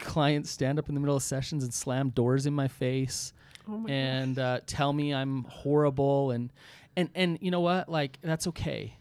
clients 0.00 0.50
stand 0.50 0.80
up 0.80 0.88
in 0.88 0.96
the 0.96 1.00
middle 1.00 1.14
of 1.14 1.22
sessions 1.22 1.62
and 1.62 1.72
slam 1.72 2.10
doors 2.10 2.44
in 2.44 2.52
my 2.52 2.66
face 2.66 3.32
Oh 3.68 3.78
my 3.78 3.88
and 3.88 4.36
uh, 4.40 4.58
tell 4.66 4.92
me 4.92 5.14
I'm 5.14 5.44
horrible 5.44 6.32
and 6.32 6.50
and 6.96 7.10
and 7.14 7.38
you 7.40 7.52
know 7.52 7.60
what? 7.60 7.88
Like 7.88 8.18
that's 8.22 8.48
okay. 8.48 8.96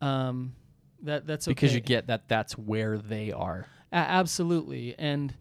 Um 0.00 0.54
that 1.02 1.26
that's 1.26 1.48
okay 1.48 1.54
because 1.54 1.74
you 1.74 1.80
get 1.80 2.06
that 2.06 2.28
that's 2.28 2.56
where 2.56 2.96
they 2.96 3.32
are. 3.32 3.66
Absolutely. 3.92 4.94
And 4.98 5.34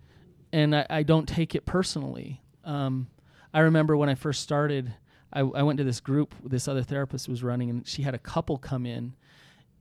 and 0.53 0.75
I, 0.75 0.85
I 0.89 1.03
don't 1.03 1.27
take 1.27 1.55
it 1.55 1.65
personally. 1.65 2.41
Um 2.63 3.07
i 3.53 3.61
remember 3.61 3.95
when 3.95 4.09
i 4.09 4.13
first 4.15 4.43
started 4.43 4.93
I, 5.31 5.39
I 5.39 5.63
went 5.63 5.77
to 5.77 5.85
this 5.85 6.01
group 6.01 6.35
this 6.43 6.67
other 6.67 6.83
therapist 6.83 7.29
was 7.29 7.43
running 7.43 7.69
and 7.69 7.87
she 7.87 8.01
had 8.01 8.13
a 8.13 8.19
couple 8.19 8.57
come 8.57 8.85
in 8.85 9.15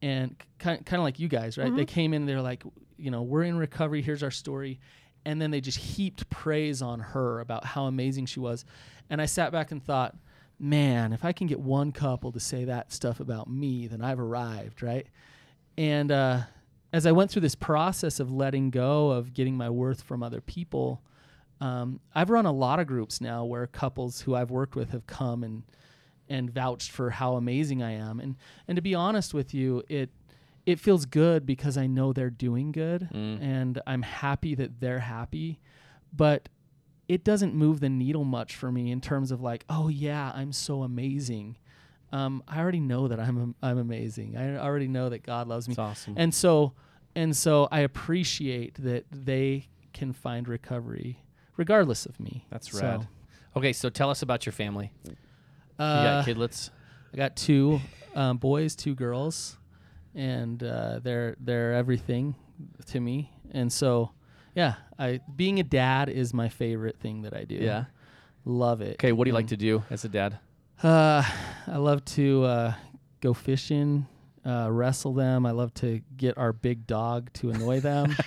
and 0.01 0.37
kind, 0.61 0.87
kind 0.87 1.01
of 1.01 1.05
like 1.05 1.19
you 1.19 1.27
guys 1.27 1.59
right? 1.59 1.75
They 1.75 1.85
came 1.85 2.15
in 2.15 2.27
they're 2.27 2.41
like 2.41 2.63
you 2.97 3.11
know 3.11 3.23
we're 3.23 3.43
in 3.43 3.57
recovery 3.59 4.03
here's 4.03 4.23
our 4.23 4.31
story. 4.31 4.79
And 5.25 5.43
then 5.43 5.51
they 5.51 5.61
just 5.61 5.79
heaped 5.79 6.31
praise 6.31 6.81
on 6.81 7.01
her 7.01 7.41
about 7.41 7.65
how 7.65 7.87
amazing 7.87 8.27
she 8.27 8.39
was. 8.39 8.65
And 9.11 9.21
i 9.21 9.27
sat 9.27 9.51
back 9.51 9.73
and 9.73 9.85
thought 9.85 10.17
man 10.59 11.13
if 11.13 11.25
i 11.25 11.33
can 11.33 11.47
get 11.49 11.61
one 11.61 11.93
couple 11.93 12.33
to 12.33 12.41
say 12.41 12.65
that 12.65 12.91
stuff 12.91 13.21
about 13.21 13.47
me 13.51 13.87
then 13.89 14.01
i've 14.01 14.21
arrived 14.21 14.83
right? 14.83 15.07
And 15.77 16.11
uh, 16.11 16.41
as 16.97 17.05
I 17.05 17.13
went 17.13 17.31
through 17.31 17.43
this 17.43 17.55
process 17.55 18.21
of 18.21 18.33
letting 18.33 18.71
go 18.71 19.11
of 19.11 19.35
getting 19.35 19.55
my 19.57 19.69
worth 19.69 20.03
from 20.03 20.23
other 20.23 20.41
people, 20.41 21.03
um, 21.61 22.01
I've 22.15 22.31
run 22.31 22.47
a 22.47 22.53
lot 22.53 22.81
of 22.81 22.87
groups 22.87 23.21
now 23.21 23.45
where 23.45 23.67
couples 23.67 24.23
who 24.23 24.35
I've 24.35 24.51
worked 24.51 24.75
with 24.77 24.91
have 24.91 25.07
come 25.07 25.45
and 25.45 25.63
and 26.29 26.51
vouched 26.51 26.91
for 26.91 27.11
how 27.11 27.37
amazing 27.37 27.83
I 27.83 27.93
am. 27.93 28.19
And 28.19 28.37
and 28.67 28.77
to 28.77 28.83
be 28.83 28.95
honest 28.95 29.35
with 29.35 29.53
you, 29.53 29.83
it 29.89 30.11
it 30.65 30.81
feels 30.81 31.05
good 31.07 31.45
because 31.45 31.77
I 31.77 31.87
know 31.87 32.13
they're 32.13 32.31
doing 32.31 32.73
good 32.73 33.09
Mm. 33.13 33.41
and 33.43 33.81
I'm 33.87 34.03
happy 34.03 34.55
that 34.55 34.81
they're 34.81 35.01
happy. 35.01 35.61
But 36.13 36.49
it 37.09 37.23
doesn't 37.25 37.55
move 37.55 37.81
the 37.81 37.89
needle 37.91 38.25
much 38.25 38.57
for 38.57 38.73
me 38.73 38.91
in 38.91 39.01
terms 39.01 39.31
of 39.31 39.41
like, 39.43 39.65
oh 39.69 39.89
yeah, 39.89 40.33
I'm 40.35 40.53
so 40.53 40.83
amazing. 40.83 41.57
Um, 42.13 42.43
I 42.47 42.61
already 42.61 42.81
know 42.81 43.09
that 43.09 43.19
I'm 43.21 43.55
I'm 43.63 43.79
amazing. 43.79 44.37
I 44.37 44.57
already 44.59 44.89
know 44.89 45.09
that 45.09 45.23
God 45.25 45.49
loves 45.49 45.69
me. 45.69 45.73
It's 45.73 45.79
awesome. 45.79 46.15
And 46.17 46.33
so 46.35 46.73
and 47.15 47.37
so 47.37 47.69
I 47.71 47.81
appreciate 47.81 48.75
that 48.83 49.07
they 49.11 49.69
can 49.93 50.13
find 50.13 50.47
recovery 50.49 51.19
regardless 51.57 52.07
of 52.07 52.19
me. 52.21 52.47
That's 52.51 52.71
So, 52.71 52.81
rad. 52.81 53.09
Okay, 53.57 53.73
so 53.73 53.89
tell 53.89 54.11
us 54.11 54.23
about 54.23 54.45
your 54.47 54.53
family. 54.53 54.93
You 55.05 55.17
Uh, 55.79 56.23
got 56.23 56.27
kidlets. 56.27 56.71
I 57.13 57.17
got 57.17 57.37
two 57.37 57.81
um, 58.15 58.37
boys, 58.39 58.77
two 58.77 58.95
girls, 58.95 59.57
and 60.15 60.63
uh, 60.63 61.01
they're 61.03 61.37
they're 61.41 61.73
everything 61.75 62.35
to 62.87 63.01
me. 63.01 63.31
And 63.53 63.73
so, 63.73 64.11
yeah, 64.55 64.75
I 64.99 65.21
being 65.35 65.59
a 65.59 65.63
dad 65.65 66.09
is 66.09 66.33
my 66.35 66.49
favorite 66.49 66.99
thing 66.99 67.23
that 67.23 67.35
I 67.35 67.45
do. 67.45 67.57
Yeah. 67.57 67.85
love 68.45 68.81
it. 68.81 68.95
Okay, 68.95 69.13
what 69.13 69.25
do 69.25 69.31
you 69.31 69.35
like 69.35 69.49
to 69.49 69.57
do 69.57 69.83
as 69.91 70.05
a 70.05 70.09
dad? 70.09 70.39
Uh, 70.83 71.23
I 71.67 71.79
love 71.79 72.05
to 72.07 72.45
uh, 72.45 72.75
go 73.21 73.35
fishing, 73.35 74.07
uh, 74.45 74.69
wrestle 74.71 75.13
them. 75.15 75.45
I 75.47 75.51
love 75.51 75.75
to 75.75 76.01
get 76.17 76.39
our 76.39 76.53
big 76.53 76.87
dog 76.87 77.33
to 77.35 77.51
annoy 77.51 77.81
them. 77.81 78.17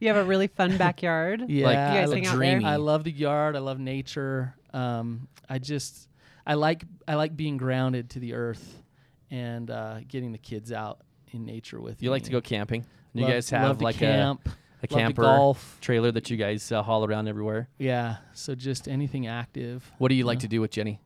You 0.00 0.08
have 0.08 0.16
a 0.16 0.24
really 0.24 0.48
fun 0.48 0.76
backyard. 0.78 1.44
yeah, 1.48 1.64
Like, 1.64 1.74
You 1.76 1.80
I 1.80 1.94
guys 2.00 2.08
lo- 2.08 2.14
hang 2.16 2.26
out 2.26 2.34
dreamy. 2.34 2.64
there? 2.64 2.72
I 2.72 2.76
love 2.76 3.04
the 3.04 3.12
yard. 3.12 3.54
I 3.54 3.60
love 3.60 3.78
nature. 3.78 4.52
Um, 4.74 5.28
I 5.48 5.60
just 5.60 6.08
I 6.44 6.54
like 6.54 6.82
I 7.06 7.14
like 7.14 7.36
being 7.36 7.56
grounded 7.56 8.10
to 8.10 8.18
the 8.18 8.34
earth 8.34 8.82
and 9.30 9.70
uh, 9.70 10.00
getting 10.08 10.32
the 10.32 10.38
kids 10.38 10.72
out 10.72 11.02
in 11.30 11.44
nature 11.44 11.80
with 11.80 12.02
You 12.02 12.10
like 12.10 12.24
to 12.24 12.32
go 12.32 12.40
camping? 12.40 12.84
You 13.12 13.22
Love- 13.22 13.30
guys 13.30 13.50
have 13.50 13.78
to 13.78 13.84
like 13.84 13.94
camp, 13.94 14.48
a, 14.48 14.50
a 14.50 14.88
love 14.90 14.98
camper 14.98 15.22
golf. 15.22 15.78
trailer 15.80 16.10
that 16.10 16.30
you 16.30 16.36
guys 16.36 16.72
uh, 16.72 16.82
haul 16.82 17.04
around 17.04 17.28
everywhere. 17.28 17.68
Yeah, 17.78 18.16
so 18.32 18.56
just 18.56 18.88
anything 18.88 19.28
active. 19.28 19.88
What 19.98 20.08
do 20.08 20.16
you 20.16 20.24
like 20.24 20.38
Yeah. 20.38 20.42
to 20.42 20.48
do 20.48 20.60
with 20.60 20.72
Jenny? 20.72 21.00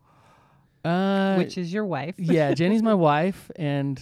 Uh, 0.86 1.36
Which 1.36 1.58
is 1.58 1.72
your 1.72 1.84
wife. 1.84 2.14
yeah, 2.18 2.54
Jenny's 2.60 2.82
my 2.82 2.94
wife, 2.94 3.50
and 3.56 4.00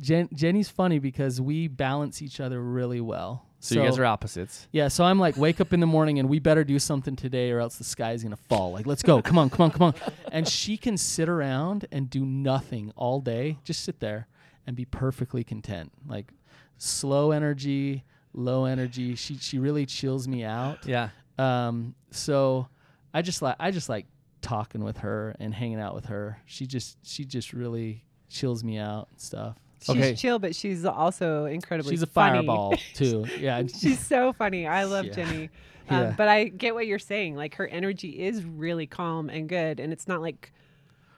Jen- 0.00 0.28
Jenny's 0.34 0.68
funny 0.68 0.98
because 0.98 1.40
we 1.40 1.68
balance 1.68 2.20
each 2.22 2.40
other 2.40 2.60
really 2.60 3.00
well. 3.00 3.46
So, 3.60 3.76
you 3.76 3.82
guys 3.82 3.98
are 3.98 4.04
opposites. 4.04 4.68
Yeah, 4.72 4.88
so 4.88 5.04
I'm 5.04 5.18
like, 5.18 5.38
wake 5.38 5.58
up 5.58 5.72
in 5.72 5.80
the 5.80 5.86
morning 5.86 6.18
and 6.18 6.28
we 6.28 6.38
better 6.38 6.64
do 6.64 6.78
something 6.78 7.16
today 7.16 7.50
or 7.50 7.60
else 7.60 7.76
the 7.76 7.84
sky's 7.84 8.22
gonna 8.22 8.36
fall. 8.36 8.72
Like, 8.72 8.86
let's 8.86 9.02
go. 9.02 9.22
Come 9.22 9.38
on, 9.38 9.48
come 9.48 9.64
on, 9.64 9.70
come 9.70 9.82
on. 9.82 9.94
And 10.30 10.46
she 10.46 10.76
can 10.76 10.98
sit 10.98 11.30
around 11.30 11.86
and 11.90 12.10
do 12.10 12.26
nothing 12.26 12.92
all 12.94 13.20
day, 13.22 13.58
just 13.64 13.82
sit 13.82 14.00
there 14.00 14.28
and 14.66 14.76
be 14.76 14.84
perfectly 14.84 15.44
content. 15.44 15.92
Like 16.06 16.32
slow 16.76 17.30
energy, 17.30 18.04
low 18.34 18.66
energy. 18.66 19.14
She 19.14 19.38
she 19.38 19.58
really 19.58 19.86
chills 19.86 20.28
me 20.28 20.44
out. 20.44 20.86
Yeah. 20.86 21.08
Um, 21.38 21.94
so 22.10 22.68
I 23.14 23.22
just 23.22 23.40
like 23.40 23.56
I 23.58 23.70
just 23.70 23.88
like 23.88 24.04
talking 24.44 24.84
with 24.84 24.98
her 24.98 25.34
and 25.40 25.52
hanging 25.54 25.80
out 25.80 25.94
with 25.94 26.06
her. 26.06 26.38
She 26.46 26.66
just 26.66 26.98
she 27.02 27.24
just 27.24 27.52
really 27.52 28.04
chills 28.28 28.62
me 28.62 28.78
out 28.78 29.08
and 29.10 29.20
stuff. 29.20 29.56
She's 29.80 29.90
Okay. 29.96 30.14
chill, 30.14 30.38
but 30.38 30.54
she's 30.54 30.84
also 30.84 31.44
incredibly 31.46 31.90
She's 31.92 32.02
a 32.02 32.06
funny. 32.06 32.38
fireball 32.38 32.74
too. 32.94 33.26
Yeah. 33.38 33.62
she's 33.66 33.98
so 34.04 34.32
funny. 34.32 34.66
I 34.66 34.84
love 34.84 35.06
Yeah. 35.06 35.12
Jenny. 35.12 35.50
Um, 35.86 36.00
Yeah. 36.00 36.14
But 36.16 36.28
I 36.28 36.44
get 36.44 36.74
what 36.74 36.86
you're 36.86 36.98
saying. 36.98 37.36
Like 37.36 37.56
her 37.56 37.66
energy 37.66 38.08
is 38.24 38.42
really 38.42 38.86
calm 38.86 39.28
and 39.28 39.46
good, 39.48 39.78
and 39.80 39.92
it's 39.92 40.08
not 40.08 40.22
like 40.22 40.50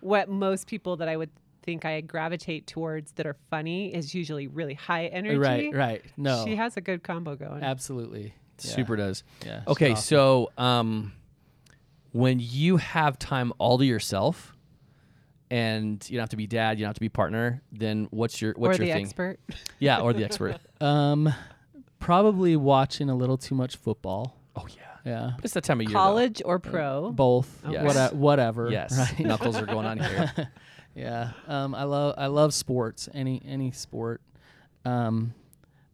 what 0.00 0.28
most 0.28 0.66
people 0.66 0.96
that 0.96 1.08
I 1.08 1.16
would 1.16 1.30
think 1.62 1.84
I 1.84 2.00
gravitate 2.00 2.66
towards 2.66 3.12
that 3.12 3.26
are 3.26 3.36
funny 3.50 3.94
is 3.94 4.12
usually 4.12 4.48
really 4.48 4.74
high 4.74 5.06
energy. 5.06 5.36
Right, 5.38 5.72
right. 5.74 6.02
No. 6.16 6.44
She 6.44 6.56
has 6.56 6.76
a 6.76 6.80
good 6.80 7.04
combo 7.04 7.36
going. 7.36 7.62
Absolutely. 7.62 8.34
Yeah. 8.62 8.70
Super 8.74 8.96
does. 8.96 9.22
Yeah. 9.44 9.62
Okay, 9.68 9.92
awesome. 9.92 10.02
so 10.04 10.50
um, 10.58 11.12
when 12.16 12.38
you 12.40 12.78
have 12.78 13.18
time 13.18 13.52
all 13.58 13.78
to 13.78 13.84
yourself, 13.84 14.54
and 15.50 16.04
you 16.10 16.16
don't 16.16 16.22
have 16.22 16.30
to 16.30 16.36
be 16.36 16.46
dad, 16.46 16.78
you 16.78 16.84
don't 16.84 16.88
have 16.88 16.94
to 16.94 17.00
be 17.00 17.08
partner, 17.08 17.62
then 17.72 18.08
what's 18.10 18.40
your 18.40 18.54
what's 18.56 18.78
or 18.78 18.82
your 18.84 18.94
the 18.94 18.98
thing? 18.98 19.04
expert. 19.06 19.38
Yeah, 19.78 20.00
or 20.00 20.12
the 20.12 20.24
expert. 20.24 20.56
um, 20.80 21.32
probably 21.98 22.56
watching 22.56 23.10
a 23.10 23.14
little 23.14 23.36
too 23.36 23.54
much 23.54 23.76
football. 23.76 24.34
oh 24.56 24.66
yeah, 24.76 24.82
Yeah. 25.04 25.30
it's 25.44 25.52
that 25.54 25.64
time 25.64 25.80
of 25.80 25.84
year. 25.84 25.92
though. 25.92 25.98
College 25.98 26.42
or 26.44 26.58
pro. 26.58 27.10
Both. 27.12 27.64
Okay. 27.66 27.84
Whate- 27.84 28.14
whatever. 28.14 28.70
Yes, 28.70 28.96
Right. 28.98 29.20
knuckles 29.26 29.56
are 29.56 29.66
going 29.66 29.86
on 29.86 29.98
here. 29.98 30.32
yeah. 30.94 31.32
Um, 31.46 31.74
I 31.74 31.84
love 31.84 32.14
I 32.18 32.26
love 32.26 32.52
sports. 32.54 33.08
Any 33.14 33.42
any 33.46 33.70
sport. 33.72 34.20
Um, 34.84 35.34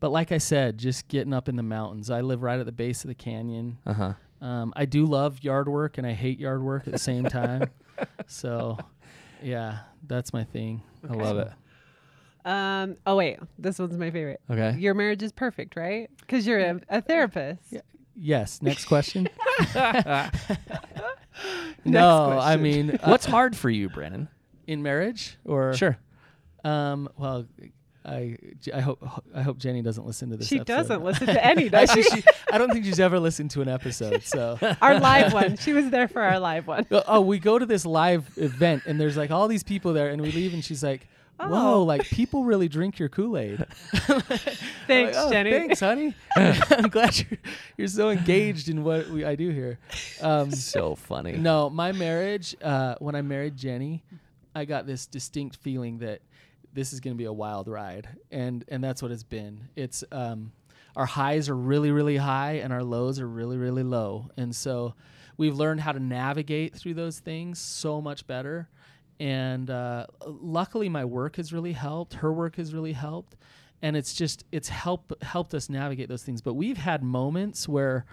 but 0.00 0.10
like 0.10 0.32
I 0.32 0.38
said, 0.38 0.78
just 0.78 1.08
getting 1.08 1.32
up 1.32 1.48
in 1.48 1.56
the 1.56 1.62
mountains. 1.62 2.10
I 2.10 2.20
live 2.22 2.42
right 2.42 2.58
at 2.58 2.66
the 2.66 2.72
base 2.72 3.04
of 3.04 3.08
the 3.08 3.14
canyon. 3.14 3.78
Uh 3.86 3.92
huh. 3.92 4.12
Um, 4.42 4.72
I 4.76 4.84
do 4.86 5.06
love 5.06 5.42
yard 5.42 5.68
work 5.68 5.98
and 5.98 6.06
I 6.06 6.12
hate 6.12 6.38
yard 6.38 6.62
work 6.62 6.86
at 6.86 6.92
the 6.92 6.98
same 6.98 7.24
time. 7.24 7.70
so, 8.26 8.76
yeah, 9.40 9.78
that's 10.06 10.32
my 10.32 10.44
thing. 10.44 10.82
I 11.08 11.14
love 11.14 11.38
it. 11.38 11.52
Um. 12.44 12.96
Oh 13.06 13.14
wait, 13.14 13.38
this 13.56 13.78
one's 13.78 13.96
my 13.96 14.10
favorite. 14.10 14.40
Okay. 14.50 14.76
Your 14.76 14.94
marriage 14.94 15.22
is 15.22 15.30
perfect, 15.30 15.76
right? 15.76 16.10
Because 16.18 16.44
you're 16.44 16.58
a, 16.58 16.80
a 16.88 17.00
therapist. 17.00 17.62
Yeah. 17.70 17.82
Yes. 18.16 18.60
Next 18.60 18.86
question. 18.86 19.28
no, 21.84 22.38
I 22.40 22.56
mean, 22.56 22.90
uh, 22.90 23.08
What's 23.08 23.26
hard 23.26 23.56
for 23.56 23.70
you, 23.70 23.88
Brannon? 23.88 24.28
in 24.66 24.82
marriage 24.82 25.36
or 25.44 25.74
Sure. 25.74 25.96
Um, 26.64 27.08
well, 27.16 27.46
I, 28.04 28.36
I 28.74 28.80
hope 28.80 29.00
I 29.34 29.42
hope 29.42 29.58
Jenny 29.58 29.80
doesn't 29.80 30.04
listen 30.06 30.30
to 30.30 30.36
this. 30.36 30.48
She 30.48 30.56
episode. 30.58 30.74
doesn't 30.76 31.04
listen 31.04 31.26
to 31.28 31.44
any, 31.52 31.68
does 31.68 31.88
Actually, 31.90 32.02
she? 32.02 32.20
she, 32.22 32.24
I 32.52 32.58
don't 32.58 32.72
think 32.72 32.84
she's 32.84 32.98
ever 32.98 33.20
listened 33.20 33.52
to 33.52 33.62
an 33.62 33.68
episode. 33.68 34.22
So, 34.24 34.58
Our 34.82 34.98
live 34.98 35.32
one. 35.32 35.56
She 35.56 35.72
was 35.72 35.88
there 35.90 36.08
for 36.08 36.20
our 36.22 36.40
live 36.40 36.66
one. 36.66 36.86
oh, 36.90 37.20
we 37.20 37.38
go 37.38 37.58
to 37.58 37.66
this 37.66 37.86
live 37.86 38.28
event 38.36 38.82
and 38.86 39.00
there's 39.00 39.16
like 39.16 39.30
all 39.30 39.46
these 39.46 39.62
people 39.62 39.92
there, 39.92 40.08
and 40.10 40.20
we 40.20 40.32
leave, 40.32 40.52
and 40.52 40.64
she's 40.64 40.82
like, 40.82 41.06
"Whoa, 41.38 41.74
Oh. 41.74 41.82
like 41.84 42.02
people 42.06 42.42
really 42.44 42.68
drink 42.68 42.98
your 42.98 43.08
Kool 43.08 43.38
Aid." 43.38 43.64
Thanks, 44.86 45.16
oh, 45.16 45.30
Jenny. 45.30 45.50
Thanks, 45.52 45.80
honey. 45.80 46.14
I'm 46.36 46.88
glad 46.88 47.16
you're 47.18 47.38
you're 47.76 47.88
so 47.88 48.10
engaged 48.10 48.68
in 48.68 48.82
what 48.84 49.08
we, 49.10 49.24
I 49.24 49.36
do 49.36 49.50
here. 49.50 49.78
Um, 50.20 50.50
So 50.50 50.94
funny. 50.96 51.32
no, 51.32 51.70
my 51.70 51.92
marriage, 51.92 52.56
uh, 52.62 52.96
when 52.98 53.14
I 53.14 53.22
married 53.22 53.56
Jenny, 53.56 54.02
I 54.54 54.64
got 54.64 54.86
this 54.86 55.06
distinct 55.06 55.56
feeling 55.56 55.98
that 55.98 56.20
this 56.72 56.92
is 56.92 57.00
going 57.00 57.14
to 57.14 57.18
be 57.18 57.24
a 57.24 57.32
wild 57.32 57.68
ride, 57.68 58.08
and 58.30 58.64
and 58.68 58.82
that's 58.82 59.02
what 59.02 59.10
it's 59.10 59.22
been. 59.22 59.68
It's 59.76 60.04
um, 60.12 60.52
our 60.96 61.06
highs 61.06 61.48
are 61.48 61.56
really 61.56 61.90
really 61.90 62.16
high, 62.16 62.54
and 62.54 62.72
our 62.72 62.82
lows 62.82 63.20
are 63.20 63.28
really 63.28 63.56
really 63.56 63.82
low, 63.82 64.30
and 64.36 64.54
so 64.54 64.94
we've 65.36 65.54
learned 65.54 65.80
how 65.80 65.92
to 65.92 66.00
navigate 66.00 66.74
through 66.74 66.94
those 66.94 67.18
things 67.18 67.58
so 67.58 68.00
much 68.00 68.26
better. 68.26 68.68
And 69.20 69.70
uh, 69.70 70.06
luckily, 70.26 70.88
my 70.88 71.04
work 71.04 71.36
has 71.36 71.52
really 71.52 71.72
helped. 71.72 72.14
Her 72.14 72.32
work 72.32 72.56
has 72.56 72.74
really 72.74 72.92
helped, 72.92 73.36
and 73.80 73.96
it's 73.96 74.14
just 74.14 74.44
it's 74.50 74.68
helped 74.68 75.22
helped 75.22 75.54
us 75.54 75.68
navigate 75.68 76.08
those 76.08 76.22
things. 76.22 76.42
But 76.42 76.54
we've 76.54 76.76
had 76.76 77.02
moments 77.02 77.68
where 77.68 78.04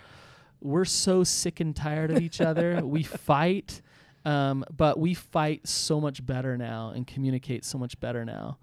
we're 0.62 0.86
so 0.86 1.24
sick 1.24 1.60
and 1.60 1.76
tired 1.76 2.12
of 2.12 2.22
each 2.22 2.42
other. 2.42 2.86
we 2.86 3.04
fight, 3.04 3.82
um, 4.26 4.64
but 4.76 5.00
we 5.00 5.14
fight 5.14 5.68
so 5.68 6.00
much 6.00 6.26
better 6.26 6.58
now 6.58 6.90
and 6.96 7.06
communicate 7.08 7.64
so 7.66 7.78
much 7.78 8.00
better 8.00 8.26
now. 8.26 8.58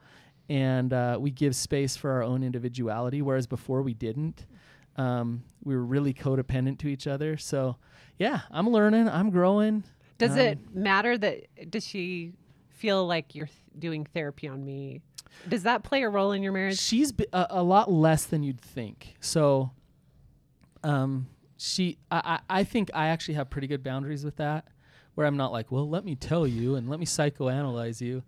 And 0.49 0.93
uh, 0.93 1.17
we 1.21 1.31
give 1.31 1.57
space 1.57 1.97
for 1.97 2.11
our 2.13 2.23
own 2.23 2.43
individuality, 2.45 3.21
whereas 3.23 3.47
before 3.47 3.83
we 3.83 3.95
didn't. 3.95 4.47
Um, 4.97 5.43
we 5.65 5.75
were 5.75 5.85
really 5.85 6.15
codependent 6.15 6.79
to 6.79 6.89
each 6.89 7.07
other. 7.07 7.37
So, 7.37 7.77
yeah, 8.19 8.41
I'm 8.51 8.69
learning, 8.71 9.09
I'm 9.09 9.31
growing. 9.31 9.83
Does 10.19 10.33
Um, 10.33 10.39
it 10.39 10.75
matter 10.75 11.19
that 11.19 11.71
does 11.71 11.85
she 11.87 12.33
feel 12.71 13.07
like 13.07 13.35
you're 13.35 13.47
th- 13.47 13.59
doing 13.79 14.05
therapy 14.07 14.49
on 14.49 14.65
me. 14.65 15.03
Does 15.49 15.65
that 15.65 15.83
play 15.83 16.03
a 16.03 16.09
role 16.09 16.33
in 16.33 16.43
your 16.43 16.53
marriage? 16.53 16.79
She's 16.79 17.13
b- 17.13 17.27
a, 17.33 17.47
a 17.51 17.63
lot 17.63 17.91
less 17.93 18.25
than 18.25 18.43
you'd 18.43 18.61
think. 18.61 19.17
So, 19.21 19.73
um, 20.83 21.27
she, 21.59 21.99
I, 22.11 22.41
I 22.49 22.61
I 22.61 22.65
think 22.65 22.91
I 22.95 23.09
actually 23.09 23.35
have 23.35 23.51
pretty 23.51 23.67
good 23.67 23.83
boundaries 23.83 24.25
with 24.25 24.37
that, 24.37 24.69
where 25.16 25.26
I'm 25.26 25.37
not 25.37 25.50
like, 25.50 25.73
well, 25.73 25.88
let 25.88 26.04
me 26.04 26.14
tell 26.14 26.46
you 26.46 26.76
and 26.76 26.88
let 26.88 27.00
me 27.00 27.06
psychoanalyze 27.06 28.00
you, 28.00 28.23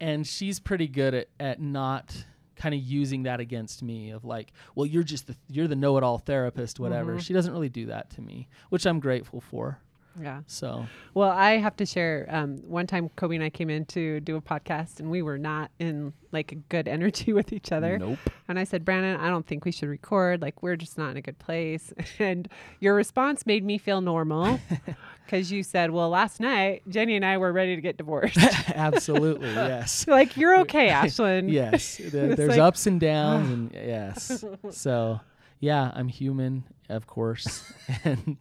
and 0.00 0.26
she's 0.26 0.58
pretty 0.58 0.88
good 0.88 1.14
at 1.14 1.28
at 1.38 1.60
not 1.60 2.24
kind 2.56 2.74
of 2.74 2.80
using 2.82 3.22
that 3.24 3.40
against 3.40 3.82
me 3.82 4.10
of 4.10 4.24
like, 4.24 4.52
well, 4.74 4.86
you're 4.86 5.02
just 5.02 5.26
the 5.28 5.36
you're 5.48 5.68
the 5.68 5.76
know-it-all 5.76 6.18
therapist, 6.18 6.80
whatever. 6.80 7.16
Mhm. 7.16 7.20
She 7.20 7.32
doesn't 7.32 7.52
really 7.52 7.68
do 7.68 7.86
that 7.86 8.10
to 8.10 8.20
me, 8.20 8.48
which 8.70 8.84
I'm 8.86 8.98
grateful 9.00 9.40
for. 9.40 9.78
Yeah. 10.20 10.40
So, 10.46 10.86
Well, 11.14 11.30
I 11.30 11.52
have 11.58 11.76
to 11.76 11.86
share. 11.86 12.26
Um, 12.28 12.58
one 12.68 12.86
time, 12.86 13.08
Coby 13.16 13.34
and 13.36 13.44
I 13.44 13.50
came 13.50 13.70
in 13.70 13.84
to 13.86 14.20
do 14.20 14.36
a 14.36 14.40
podcast, 14.42 15.00
and 15.00 15.10
we 15.10 15.22
were 15.22 15.38
not 15.38 15.70
in 15.78 16.12
like 16.32 16.52
a 16.52 16.56
good 16.56 16.86
energy 16.96 17.32
with 17.32 17.52
each 17.52 17.72
other. 17.72 17.98
Nope. 17.98 18.18
And 18.48 18.58
I 18.58 18.64
said, 18.64 18.84
Brannon, 18.84 19.18
I 19.20 19.28
don't 19.28 19.46
think 19.46 19.64
we 19.64 19.72
should 19.72 19.88
record. 19.88 20.42
Like, 20.42 20.62
we're 20.62 20.76
just 20.76 20.98
not 20.98 21.12
in 21.12 21.16
a 21.16 21.22
good 21.22 21.38
place. 21.38 21.92
And 22.18 22.48
your 22.80 22.94
response 22.94 23.46
made 23.46 23.64
me 23.64 23.78
feel 23.78 24.00
normal 24.02 24.60
because 25.24 25.50
you 25.50 25.62
said, 25.62 25.90
Well, 25.90 26.10
last 26.10 26.40
night, 26.40 26.82
Jenny 26.88 27.16
and 27.16 27.24
I 27.24 27.38
were 27.38 27.52
ready 27.52 27.74
to 27.74 27.80
get 27.82 27.96
divorced. 27.96 28.36
absolutely, 28.74 29.48
yes. 29.50 30.06
like, 30.06 30.36
you're 30.36 30.60
okay, 30.60 30.88
Ashlynn. 30.88 31.50
yes 31.50 31.96
there- 32.04 32.36
there's 32.36 32.50
like- 32.50 32.58
ups 32.58 32.86
and 32.86 33.00
downs 33.00 33.50
and 33.50 33.72
yes 33.74 34.44
so 34.70 35.20
yeah 35.60 35.90
i'm 35.94 36.08
human 36.08 36.64
of 36.88 37.06
course 37.06 37.72
and 38.04 38.36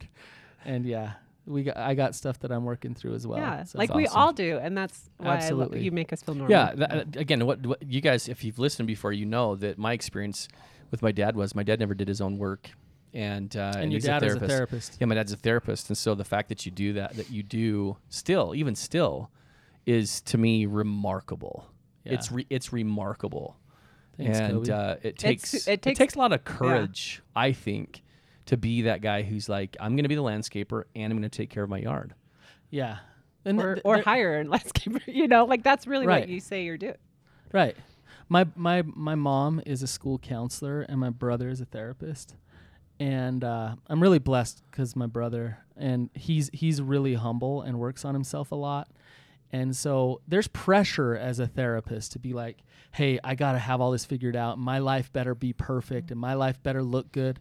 and 0.65 0.85
yeah 0.85 1.13
we 1.47 1.63
got 1.63 1.75
i 1.77 1.93
got 1.95 2.13
stuff 2.15 2.37
that 2.39 2.51
i'm 2.51 2.63
working 2.65 2.93
through 2.93 3.13
as 3.15 3.25
well 3.25 3.39
Yeah, 3.39 3.63
so. 3.63 3.77
like 3.77 3.93
we 3.93 4.05
all 4.07 4.31
do, 4.33 4.57
and 4.61 4.77
that's 4.77 5.09
why 5.17 5.25
I 5.25 5.29
love, 5.29 5.39
Absolutely. 5.43 5.81
you 5.81 5.91
make 5.91 6.13
us 6.13 6.21
feel 6.21 6.35
normal. 6.35 6.51
Yeah. 6.51 6.73
That, 6.75 7.15
again, 7.15 7.45
what, 7.47 7.65
what 7.65 7.81
you 7.83 7.99
guys, 8.01 8.29
if 8.29 8.43
you've 8.43 8.59
listened 8.59 8.85
before, 8.87 9.11
you 9.11 9.25
know 9.25 9.55
that 9.55 9.77
my 9.79 9.93
experience 9.93 10.47
with 10.91 11.01
my 11.01 11.11
dad 11.11 11.35
was 11.35 11.55
my 11.55 11.63
dad 11.63 11.79
never 11.79 11.95
did 11.95 12.07
his 12.07 12.21
own 12.21 12.37
work, 12.37 12.69
and 13.13 13.55
uh, 13.57 13.73
and 13.75 13.91
your 13.91 13.97
he's 13.97 14.05
dad 14.05 14.21
a 14.23 14.27
is 14.27 14.35
a 14.35 14.39
therapist. 14.39 14.51
therapist 14.57 14.97
Yeah, 14.99 15.07
my 15.07 15.15
dad's 15.15 15.31
a 15.31 15.37
therapist, 15.37 15.89
and 15.89 15.97
so 15.97 16.13
the 16.15 16.23
fact 16.25 16.49
that 16.49 16.65
you 16.65 16.71
do 16.71 16.93
that, 16.93 17.15
that 17.15 17.29
you 17.31 17.41
do 17.43 17.97
still, 18.09 18.53
even 18.53 18.75
still, 18.75 19.31
is 19.87 20.21
to 20.21 20.37
me 20.37 20.65
remarkable. 20.67 21.65
It's 22.05 22.29
Yeah. 22.29 22.37
re- 22.37 22.47
it's 22.51 22.71
remarkable, 22.71 23.57
Thanks, 24.17 24.37
and 24.39 24.53
Coby. 24.65 24.69
uh, 24.69 24.95
it 25.01 25.17
takes 25.17 25.53
it 25.55 25.67
it 25.67 25.81
takes- 25.81 25.97
takes, 25.97 26.15
a 26.15 26.19
lot 26.19 26.33
of 26.33 26.43
courage, 26.43 27.21
I 27.35 27.51
think, 27.51 28.03
to 28.47 28.57
be 28.57 28.83
that 28.83 29.01
guy 29.01 29.21
who's 29.21 29.47
like, 29.49 29.77
I'm 29.79 29.95
going 29.95 30.03
to 30.03 30.09
be 30.09 30.15
the 30.15 30.23
landscaper 30.23 30.83
and 30.95 31.11
I'm 31.11 31.17
going 31.19 31.29
to 31.29 31.37
take 31.37 31.49
care 31.49 31.63
of 31.63 31.69
my 31.69 31.77
yard. 31.79 32.13
yeah 32.69 32.97
and 33.45 33.59
or, 33.59 33.73
th- 33.75 33.81
or 33.85 33.95
there- 33.95 34.03
hire 34.03 34.39
a 34.41 34.45
landscaper. 34.55 35.01
You 35.07 35.27
know, 35.27 35.45
like 35.45 35.63
that's 35.63 35.87
really 35.87 36.05
Right. 36.07 36.21
what 36.21 36.29
you 36.29 36.39
say 36.39 36.63
you're 36.65 36.77
doing. 36.77 36.97
right 37.51 37.75
my 38.29 38.45
my 38.55 38.81
my 38.83 39.15
mom 39.15 39.61
is 39.65 39.83
a 39.83 39.87
school 39.87 40.17
counselor 40.19 40.81
and 40.83 40.99
my 40.99 41.09
brother 41.09 41.49
is 41.49 41.59
a 41.59 41.65
therapist 41.65 42.35
and 42.99 43.43
uh, 43.43 43.75
I'm 43.87 44.01
really 44.01 44.19
blessed 44.19 44.61
because 44.69 44.95
my 44.95 45.07
brother 45.07 45.57
and 45.75 46.09
he's 46.13 46.49
he's 46.53 46.81
really 46.81 47.15
humble 47.15 47.61
and 47.61 47.79
works 47.79 48.05
on 48.05 48.13
himself 48.13 48.51
a 48.51 48.55
lot, 48.55 48.89
and 49.51 49.75
so 49.75 50.21
there's 50.27 50.47
pressure 50.47 51.15
as 51.15 51.39
a 51.39 51.47
therapist 51.47 52.13
to 52.13 52.19
be 52.19 52.33
like, 52.33 52.63
hey, 52.93 53.19
I 53.23 53.35
gotta 53.35 53.59
have 53.59 53.81
all 53.81 53.91
this 53.91 54.05
figured 54.05 54.35
out. 54.35 54.57
My 54.57 54.79
life 54.79 55.11
better 55.11 55.35
be 55.35 55.53
perfect, 55.53 56.11
and 56.11 56.19
my 56.19 56.33
life 56.33 56.61
better 56.63 56.83
look 56.83 57.11
good. 57.11 57.39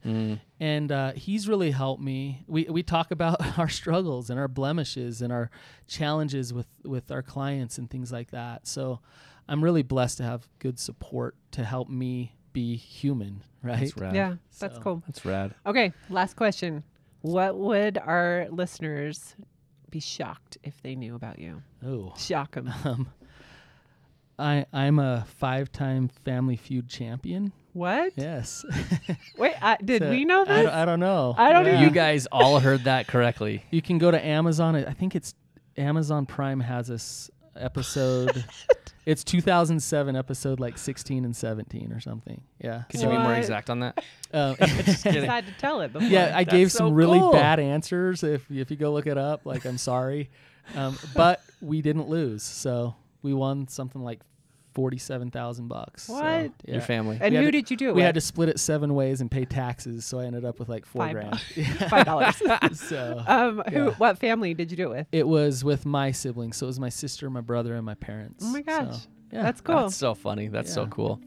And 0.59 0.93
uh, 0.93 1.13
he's 1.13 1.49
really 1.49 1.71
helped 1.71 2.03
me. 2.03 2.45
We 2.47 2.65
we 2.65 2.83
talk 2.83 3.11
about 3.11 3.59
our 3.59 3.69
struggles 3.69 4.31
and 4.31 4.39
our 4.39 4.49
blemishes 4.49 5.23
and 5.23 5.33
our 5.33 5.51
challenges 5.87 6.53
with 6.53 6.67
with 6.85 7.11
our 7.11 7.23
clients 7.23 7.79
and 7.79 7.89
things 7.91 8.11
like 8.13 8.31
that. 8.33 8.67
So 8.67 9.01
I'm 9.49 9.63
really 9.63 9.83
blessed 9.83 10.19
to 10.19 10.25
have 10.25 10.49
good 10.59 10.79
support 10.79 11.37
to 11.53 11.65
help 11.65 11.89
me 11.89 12.37
be 12.53 12.77
human. 12.77 13.43
Right. 13.63 13.81
That's 13.81 13.97
rad. 13.97 14.15
Yeah, 14.15 14.35
that's 14.59 14.79
cool. 14.79 15.03
That's 15.07 15.25
rad. 15.25 15.55
Okay, 15.67 15.93
last 16.09 16.35
question. 16.37 16.83
What 17.23 17.57
would 17.57 17.99
our 17.99 18.47
listeners 18.51 19.35
be 19.91 20.01
shocked 20.01 20.59
if 20.63 20.81
they 20.83 20.95
knew 20.95 21.15
about 21.15 21.39
you? 21.39 21.63
Oh. 21.85 22.15
Shock 22.17 22.53
them. 22.55 22.73
Um, 22.85 23.09
I 24.39 24.65
I'm 24.73 24.99
a 24.99 25.27
five-time 25.39 26.09
Family 26.25 26.57
Feud 26.57 26.89
champion. 26.89 27.53
what? 27.75 28.13
Yes. 28.17 28.65
Wait, 29.37 29.55
uh, 29.61 29.77
did 29.85 30.01
So, 30.01 30.09
we 30.11 30.25
know 30.25 30.43
I, 30.43 30.63
don't- 30.63 30.73
I 30.73 30.85
don't 30.87 31.01
know. 31.01 31.35
I 31.37 31.53
don't 31.53 31.67
Yeah. 31.67 31.83
You 31.83 31.91
guys 31.91 32.27
all 32.33 32.59
heard 32.59 32.85
that 32.85 33.07
correctly. 33.07 33.63
You 33.71 33.83
can 33.83 33.99
go 33.99 34.11
to 34.11 34.25
Amazon. 34.25 34.77
I 34.77 34.93
think 34.95 35.15
it's 35.15 35.35
Amazon 35.77 36.25
Prime 36.25 36.61
has 36.61 36.89
this 36.89 37.31
episode. 37.55 38.45
it's 39.07 39.25
2007 39.25 40.15
episode 40.17 40.61
like 40.61 40.79
16 40.79 41.25
and 41.25 41.35
17 41.35 41.93
or 41.93 42.01
something. 42.01 42.43
Yeah. 42.59 42.83
Could 42.91 43.01
you 43.01 43.09
be 43.09 43.17
more 43.17 43.35
exact 43.35 43.71
on 43.71 43.81
that? 43.81 44.03
Um, 44.33 44.55
decided 44.85 45.47
to 45.47 45.55
tell 45.59 45.81
it 45.81 45.93
before. 45.93 46.07
yeah, 46.07 46.31
I 46.37 46.45
That's 46.45 46.55
gave 46.55 46.71
so 46.71 46.79
some 46.79 46.95
really 46.95 47.19
cool. 47.19 47.33
bad 47.33 47.59
answers. 47.59 48.23
If 48.23 48.49
if 48.49 48.71
you 48.71 48.77
go 48.77 48.93
look 48.93 49.09
it 49.09 49.19
up, 49.19 49.45
like 49.45 49.65
I'm 49.65 49.77
sorry, 49.77 50.31
um, 50.77 50.97
but 51.17 51.43
we 51.61 51.83
didn't 51.83 52.09
lose, 52.09 52.45
so 52.45 52.95
we 53.23 53.35
won 53.35 53.67
something 53.67 54.05
like 54.05 54.21
forty-seven 54.73 55.31
thousand 55.31 55.69
bucks. 55.69 56.05
so, 56.05 56.15
What? 56.15 56.23
yeah. 56.23 56.51
Your 56.67 56.81
family. 56.81 57.19
and 57.21 57.35
we 57.35 57.41
who 57.41 57.47
to- 57.47 57.51
did 57.53 57.71
you 57.71 57.77
do 57.77 57.87
it 57.87 57.89
with? 57.89 57.97
We 57.97 58.01
with? 58.01 58.07
had 58.07 58.15
to 58.15 58.21
split 58.21 58.49
it 58.49 58.59
seven 58.61 58.95
ways 58.95 59.21
and 59.21 59.31
pay 59.31 59.45
taxes, 59.45 60.05
so 60.05 60.19
I 60.21 60.25
ended 60.25 60.45
up 60.45 60.59
with 60.59 60.69
like 60.69 60.87
four 60.87 61.03
Five 61.03 61.13
grand. 61.13 61.41
Five 61.91 62.07
dollars. 62.07 62.37
so 62.79 63.23
um, 63.29 63.63
who? 63.71 63.87
Yeah. 63.87 63.91
What 63.99 64.19
family 64.19 64.55
did 64.55 64.71
you 64.71 64.77
do 64.77 64.87
it 64.93 64.97
with? 64.97 65.07
it 65.13 65.29
was 65.29 65.65
with 65.65 65.87
my 65.87 66.11
siblings. 66.13 66.57
So 66.57 66.67
it 66.67 66.69
was 66.69 66.81
my 66.81 66.89
sister, 66.89 67.29
my 67.31 67.41
brother, 67.41 67.75
and 67.75 67.85
my 67.85 67.95
parents. 67.95 68.45
Oh 68.47 68.53
my 68.53 68.63
gosh, 68.63 68.95
So, 68.97 69.01
yeah. 69.33 69.43
that's 69.43 69.61
cool. 69.61 69.77
That's 69.83 69.97
so 69.97 70.15
funny. 70.15 70.49
That's 70.49 70.73
so 70.73 70.87
cool. 70.87 71.21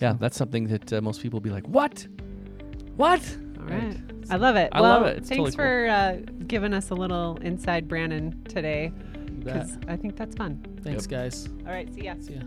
Yeah, 0.00 0.14
that's 0.18 0.36
something 0.36 0.66
that 0.68 0.92
uh, 0.92 1.00
most 1.00 1.22
people 1.22 1.40
be 1.40 1.50
like, 1.50 1.66
"What? 1.68 2.06
What?" 2.96 3.20
All 3.58 3.66
right. 3.66 3.96
I 4.30 4.36
love 4.36 4.56
it. 4.56 4.70
I 4.72 4.80
well, 4.80 4.90
love 5.00 5.06
it. 5.06 5.18
It's 5.18 5.28
thanks 5.28 5.54
totally 5.54 5.56
for 5.56 5.86
uh, 5.88 6.16
giving 6.46 6.72
us 6.74 6.90
a 6.90 6.94
little 6.94 7.36
inside 7.42 7.88
Brannon 7.88 8.42
today 8.48 8.90
because 9.38 9.78
I 9.88 9.96
think 9.96 10.16
that's 10.16 10.34
fun. 10.34 10.64
Thanks, 10.82 11.06
guys. 11.06 11.48
All 11.66 11.72
right. 11.72 11.92
See 11.94 12.02
ya. 12.04 12.14
See 12.20 12.34
ya. 12.34 12.40